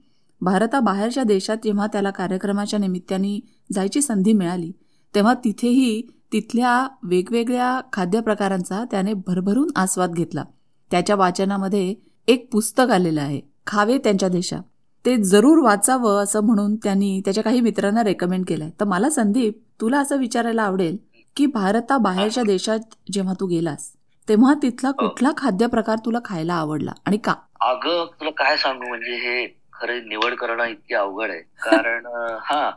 भारताबाहेरच्या 0.41 1.23
देशात 1.23 1.57
जेव्हा 1.63 1.87
त्याला 1.87 2.09
कार्यक्रमाच्या 2.11 2.79
निमित्ताने 2.79 3.39
जायची 3.73 4.01
संधी 4.01 4.33
मिळाली 4.33 4.71
तेव्हा 5.13 5.33
तिथेही 5.33 6.01
तिथल्या 6.33 6.87
वेगवेगळ्या 7.03 7.79
खाद्यप्रकारांचा 7.93 8.83
त्याने 8.91 9.13
भरभरून 9.27 9.69
आस्वाद 9.75 10.13
घेतला. 10.13 10.43
त्याच्या 10.91 11.15
वाचनामध्ये 11.15 11.93
एक 12.27 12.47
पुस्तक 12.51 12.91
आलेलं 12.91 13.21
आहे. 13.21 13.52
खावे 13.67 13.97
त्यांच्या 13.97 14.29
देशात. 14.29 14.61
ते 15.05 15.15
जरूर 15.17 15.63
वाचावं 15.63 16.23
असं 16.23 16.43
म्हणून 16.43 16.75
त्यांनी 16.75 17.21
त्याच्या 17.25 17.43
काही 17.43 17.61
मित्रांना 17.61 18.03
रेकमेंड 18.03 18.45
केलंय. 18.47 18.69
तर 18.79 18.85
मला 18.85 19.09
संदीप 19.09 19.57
तुला 19.81 19.99
असं 19.99 20.17
विचारायला 20.17 20.63
आवडेल 20.63 20.97
की 21.35 21.45
भारताबाहेरच्या 21.45 22.43
देशात 22.43 22.95
जेव्हा 23.11 23.33
तू 23.39 23.45
गेलास 23.45 23.91
तेव्हा 24.29 24.53
तिथला 24.53 24.91
कुठला 24.91 25.31
खाद्यप्रकार 25.37 25.97
तुला 26.05 26.19
खायला 26.25 26.53
आवडला 26.53 26.91
आणि 27.05 27.17
का? 27.17 27.33
अगं 27.61 28.05
तुला 28.19 28.29
काय 28.29 28.57
सांगू? 28.57 28.87
म्हणजे 28.87 29.15
हे 29.15 29.45
खरं 29.73 30.07
निवड 30.09 30.33
करणं 30.33 30.65
इतकी 30.65 30.93
अवघड 30.93 31.29
आहे. 31.29 31.39
कारण 31.39 32.05
हा 32.41 32.69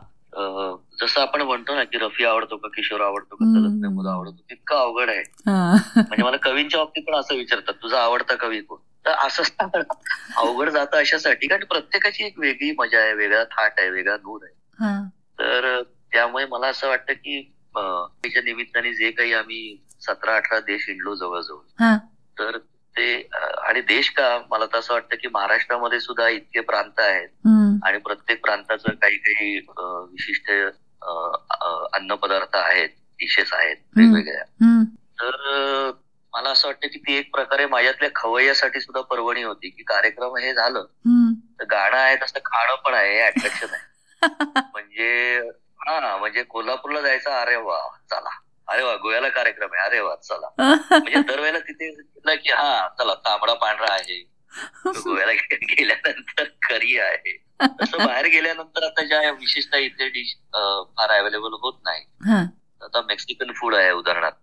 जसं 1.01 1.21
आपण 1.21 1.41
म्हणतो 1.41 1.75
ना 1.75 1.83
की 1.83 1.97
रफी 1.97 2.25
आवडतो 2.25 2.57
का 2.57 2.67
किशोर 2.67 3.01
आवडतो 3.01 3.35
का 3.35 3.45
महमूद 3.45 4.07
आवडतो 4.07 4.41
तितकं 4.49 4.75
अवघड 4.75 5.09
आहे. 5.09 5.23
हा. 5.47 5.75
म्हणजे 5.95 6.23
मला 6.23 6.37
कवींच्या 6.37 6.79
बाबतीत 6.79 7.03
पण 7.03 7.15
असं 7.15 7.35
विचारतात. 7.35 7.73
तुझा 7.73 7.99
आवडता 7.99 8.35
कवी 8.35 8.61
कोण? 8.61 8.77
तर 9.07 9.11
असं 9.11 9.43
अवघड 10.37 10.69
जातं 10.69 10.97
अशासाठी 10.97 11.47
कारण 11.47 11.63
प्रत्येकाची 11.63 12.25
एक 12.25 12.39
वेगळी 12.39 12.75
मजा 12.77 12.99
आहे 12.99 13.13
वेगळा 13.13 13.43
थाट 13.43 13.73
आहे 13.77 13.89
वेगळा 13.89 14.15
नूर 14.15 14.39
आहे 14.43 14.53
हा. 14.83 15.09
तर 15.39 15.81
त्यामुळे 16.13 16.45
मला 16.45 16.67
असं 16.67 16.87
वाटतं 16.87 17.13
की 17.13 17.53
त्याच्या 17.75 18.41
निमित्ताने 18.41 18.93
जे 18.93 19.11
काही 19.11 19.33
आम्ही 19.33 19.85
सतरा 20.01 20.35
अठरा 20.35 20.59
देश 20.59 20.85
हिंडलो 20.87 21.15
जवळजवळ. 21.15 21.83
तर 22.39 22.57
ते 22.97 23.29
आणि 23.61 23.81
देश 23.81 24.09
का 24.09 24.39
मला 24.49 24.65
तर 24.65 24.77
असं 24.77 24.93
वाटतं 24.93 25.15
की 25.15 25.27
महाराष्ट्रामध्ये 25.27 25.99
सुद्धा 25.99 26.27
इतके 26.27 26.59
प्रांत 26.59 26.99
आहेत. 26.99 27.27
आणि 27.83 27.97
प्रत्येक 27.97 28.43
प्रांताचं 28.45 28.89
काही 28.89 29.17
काही 29.17 29.59
विशिष्ट 30.11 30.51
अं, 30.51 31.35
अं, 31.51 31.87
अन्नपदार्थ 31.93 32.55
आहेत 32.55 32.89
डिशेस 32.89 33.53
आहेत. 33.53 33.75
वेगवेगळ्या. 33.97 34.43
तर 35.21 35.91
मला 36.37 36.49
असं 36.49 36.67
वाटतं 36.67 36.87
की 36.87 36.99
ती 36.99 37.15
एक 37.17 37.31
प्रकारे 37.33 37.65
माझ्यातल्या 37.65 38.09
खवय्यासाठी 38.15 38.81
सुद्धा 38.81 39.01
पर्वणी 39.01 39.43
होती 39.43 39.69
की 39.69 39.83
कार्यक्रम 39.83 40.35
हे 40.37 40.53
झालं. 40.53 40.85
तर 41.59 41.63
गाणं 41.63 41.97
आहे 41.97 42.15
तसं 42.15 42.39
खाणं 42.45 42.75
पण 42.75 42.93
आहे 42.93 43.13
हे 43.13 43.21
अट्रॅक्शन 43.21 43.67
आहे. 43.73 43.83
म्हणजे 44.71 45.37
हा 45.87 46.17
म्हणजे 46.17 46.43
कोल्हापूरला 46.43 47.01
जायचं 47.01 47.29
अरे 47.29 47.55
वा 47.55 47.89
चला. 48.09 48.29
अरे 48.67 48.83
वा 48.83 48.95
गोव्याला 48.95 49.29
कार्यक्रम 49.29 49.69
आहे 49.73 49.85
अरे 49.87 49.99
वा 49.99 50.15
चला. 50.15 50.49
म्हणजे 50.91 51.21
दरवेळेला 51.21 51.59
तिथे 51.59 52.35
की 52.35 52.51
हा 52.51 52.87
चला 52.99 53.13
तांबडा 53.13 53.53
पांढरा 53.53 53.93
आहे. 53.93 54.23
गोव्याला 54.87 55.31
गेल्यानंतर 55.31 56.43
करी 56.43 56.99
आहे. 56.99 57.37
तसं 57.63 58.05
बाहेर 58.05 58.25
गेल्यानंतर 58.25 58.83
आता 58.83 59.03
ज्या 59.05 59.31
विशेषतः 59.31 59.77
इथे 59.77 60.09
डिश 60.09 60.35
फार 60.97 61.09
अवेलेबल 61.19 61.53
होत 61.53 61.73
नाही. 61.83 62.03
हा. 62.29 62.43
आता 62.83 63.01
मेक्सिकन 63.01 63.51
फूड 63.51 63.75
आहे 63.75 63.91
उदाहरणार्थ. 63.91 64.35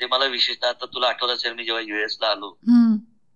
ते 0.00 0.06
मला 0.06 0.24
विशेषतः 0.26 0.68
आता 0.68 0.86
तुला 0.86 1.08
आठवत 1.08 1.30
असेल 1.30 1.52
मी 1.54 1.64
जेव्हा 1.64 1.82
युएस 1.82 2.16
ला 2.22 2.28
आलो. 2.28 2.50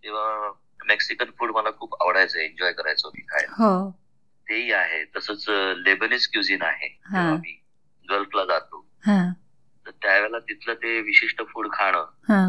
तेव्हा 0.05 0.51
मेक्सिकन 0.81 1.31
फूड 1.39 1.51
मला 1.55 1.71
खूप 1.71 1.95
आवडायचं 2.03 2.39
एन्जॉय 2.39 2.73
करायचो 2.73 3.09
मी 3.09 3.23
खायला 3.29 3.53
हो 3.59 3.91
तेही 4.47 4.73
आहे 4.73 5.05
तसंच 5.17 5.45
लेबनीज 5.79 6.27
क्युझिन 6.29 6.63
आहे 6.63 6.89
हा. 7.07 7.31
मी 7.35 7.61
गल्फला 8.09 8.45
जातो 8.45 8.87
हा. 9.07 9.19
तर 9.87 9.91
त्यावेळेला 10.03 10.39
तिथलं 10.39 10.75
ते 10.75 11.01
विशिष्ट 11.01 11.43
फूड 11.49 11.69
खाणं 11.73 12.05
हा. 12.29 12.47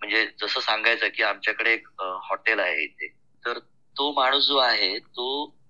म्हणजे 0.00 0.24
जसं 0.42 0.60
सांगायचं 0.60 1.08
की 1.14 1.22
आमच्याकडे 1.22 1.72
एक 1.72 1.88
हॉटेल 2.22 2.60
आहे 2.60 2.82
इथे 2.84 3.06
तर 3.44 3.58
तो 3.96 4.10
माणूस 4.12 4.46
जो 4.46 4.56
आहे 4.56 4.98
तो 4.98 5.28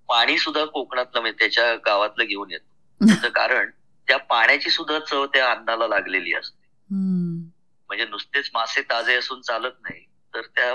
पाणी 0.09 0.39
सुद्धा 0.39 0.65
कोकणातलं 0.65 1.21
म्हणजे 1.21 1.39
त्याच्या 1.39 1.75
गावातलं 1.87 2.25
घेऊन 2.25 2.51
येतो 2.51 3.07
त्याचं 3.09 3.29
कारण 3.29 3.71
त्या 4.09 4.17
पाण्याची 4.17 4.71
सुद्धा 4.71 4.99
चव 4.99 5.27
त्या 5.27 5.51
अन्नाला 5.51 5.87
लागलेली 5.89 6.35
असते. 6.35 6.57
म्हणजे 7.99 8.11
नुसतेच 8.11 8.51
मासे 8.55 8.83
ताजे 8.83 9.15
असून 9.15 9.41
चालत 9.41 9.73
नाही 9.81 10.05
तर 10.35 10.41
त्या 10.41 10.75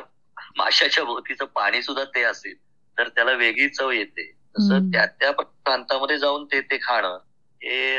माशाच्या 0.57 1.03
भोवतीचं 1.03 1.45
पाणी 1.45 1.81
सुद्धा 1.81 2.03
ते 2.03 2.23
असेल 2.23 2.53
तर 2.97 3.07
त्याला 3.07 3.31
वेगळी 3.31 3.67
चव 3.69 3.91
येते. 3.91 4.31
तसं. 4.31 4.91
त्या 4.91 5.05
त्या 5.05 5.31
प्रांतामध्ये 5.31 6.17
जाऊन 6.17 6.45
ते 6.45 6.61
ते 6.61 6.77
खाणं 6.77 7.17
हे 7.63 7.97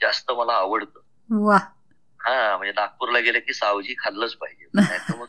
जास्त 0.00 0.30
मला 0.30 0.52
आवडतं. 0.52 1.00
वा 1.30 1.56
हा 2.20 2.56
म्हणजे 2.56 2.72
नागपूरला 2.72 3.18
गेले 3.18 3.40
की 3.40 3.52
सावजी 3.52 3.94
खाल्लंच 3.98 4.34
पाहिजे. 4.34 4.66
मग 5.16 5.26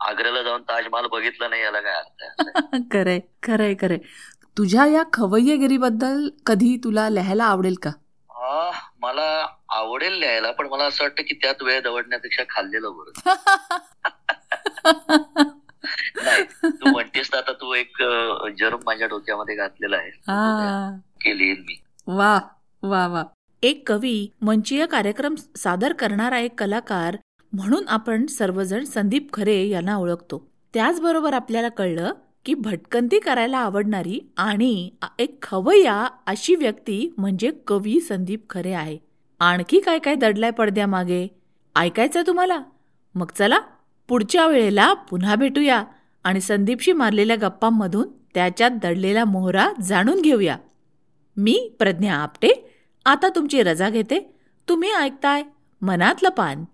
आग्र्याला 0.00 0.42
जाऊन 0.42 0.62
ताजमहाल 0.62 1.06
बघितलं 1.06 1.50
नाही 1.50 1.62
याला 1.62 1.80
काय 1.80 1.92
अर्थ. 1.92 2.48
खरंय 2.92 3.20
खरंय 3.42 3.74
खरंय. 3.74 3.98
तुझ्या 4.58 4.86
या 4.86 5.02
खवय्यगिरीबद्दल 5.12 6.28
कधी 6.46 6.76
तुला 6.76 7.08
लिहायला 7.08 7.44
आवडेल 7.44 7.74
का? 7.82 7.90
मला 9.00 9.46
आवडेल 9.68 10.12
लिहायला 10.12 10.50
पण 10.50 10.66
मला 10.66 10.84
असं 10.84 11.04
वाटतं 11.04 11.22
की 11.22 11.34
त्यात 11.34 11.62
वेळ 11.62 11.80
दवडण्यापेक्षा 11.80 12.42
खाल्लेलं 12.50 12.92
बरं. 12.96 13.34
नाही 16.24 16.42
तू 16.64 16.90
म्हणतेस 16.90 17.34
आता 17.34 17.52
तू 17.52 17.74
एक 17.74 18.02
जर्म 18.58 18.78
माझ्या 18.86 19.06
डोक्यामध्ये 19.06 19.54
घातलेला 19.54 19.96
आहे. 19.96 20.10
की 21.20 21.38
लिहिन 21.38 21.60
मी. 21.60 21.80
वा 22.06 22.38
वा 22.82 23.06
वा. 23.06 23.22
एक 23.62 23.88
कवी 23.88 24.28
मंचीय 24.42 24.86
कार्यक्रम 24.86 25.34
सादर 25.56 25.92
करणारा 25.92 26.38
एक 26.38 26.60
कलाकार 26.60 27.16
म्हणून 27.52 27.88
आपण 27.88 28.26
सर्वजण 28.26 28.84
संदीप 28.84 29.32
खरे 29.32 29.68
यांना 29.68 29.96
ओळखतो. 29.96 30.48
त्याचबरोबर 30.74 31.32
आपल्याला 31.32 31.68
कळलं 31.68 32.12
की 32.48 32.54
भटकंती 32.54 33.18
करायला 33.18 33.58
आवडणारी 33.58 34.20
आणि 34.36 34.90
एक 35.18 35.42
खवय्या 35.42 36.08
अशी 36.26 36.54
व्यक्ती 36.54 37.14
म्हणजे 37.18 37.52
कवी 37.66 38.00
संदीप 38.00 38.50
खरे 38.50 38.72
आहे. 38.72 38.98
आणखी 39.38 39.80
काय 39.80 39.98
काय 39.98 40.14
दडलाय 40.14 40.50
पडद्यामागे 40.50 41.28
ऐकायचं 41.76 42.22
तुम्हाला? 42.26 42.60
मग 43.14 43.26
चला 43.38 43.58
पुढच्या 44.08 44.46
वेळेला 44.46 44.92
पुन्हा 44.92 45.34
भेटूया 45.34 45.84
आणि 46.24 46.40
संदीपशी 46.40 46.92
मारलेल्या 46.92 47.36
गप्पांमधून 47.36 48.08
त्याच्यात 48.34 48.70
दडलेला 48.70 49.24
मोहरा 49.24 49.68
जाणून 49.82 50.20
घेऊया. 50.20 50.56
मी 51.36 51.72
प्रज्ञा 51.78 52.14
आपटे 52.14 52.70
आता 53.06 53.28
तुमची 53.28 53.62
रजा 53.62 53.90
घेते. 53.90 54.34
तुम्ही 54.68 54.92
ऐकताय 54.92 55.42
मनातलं 55.82 56.28
पान. 56.28 56.64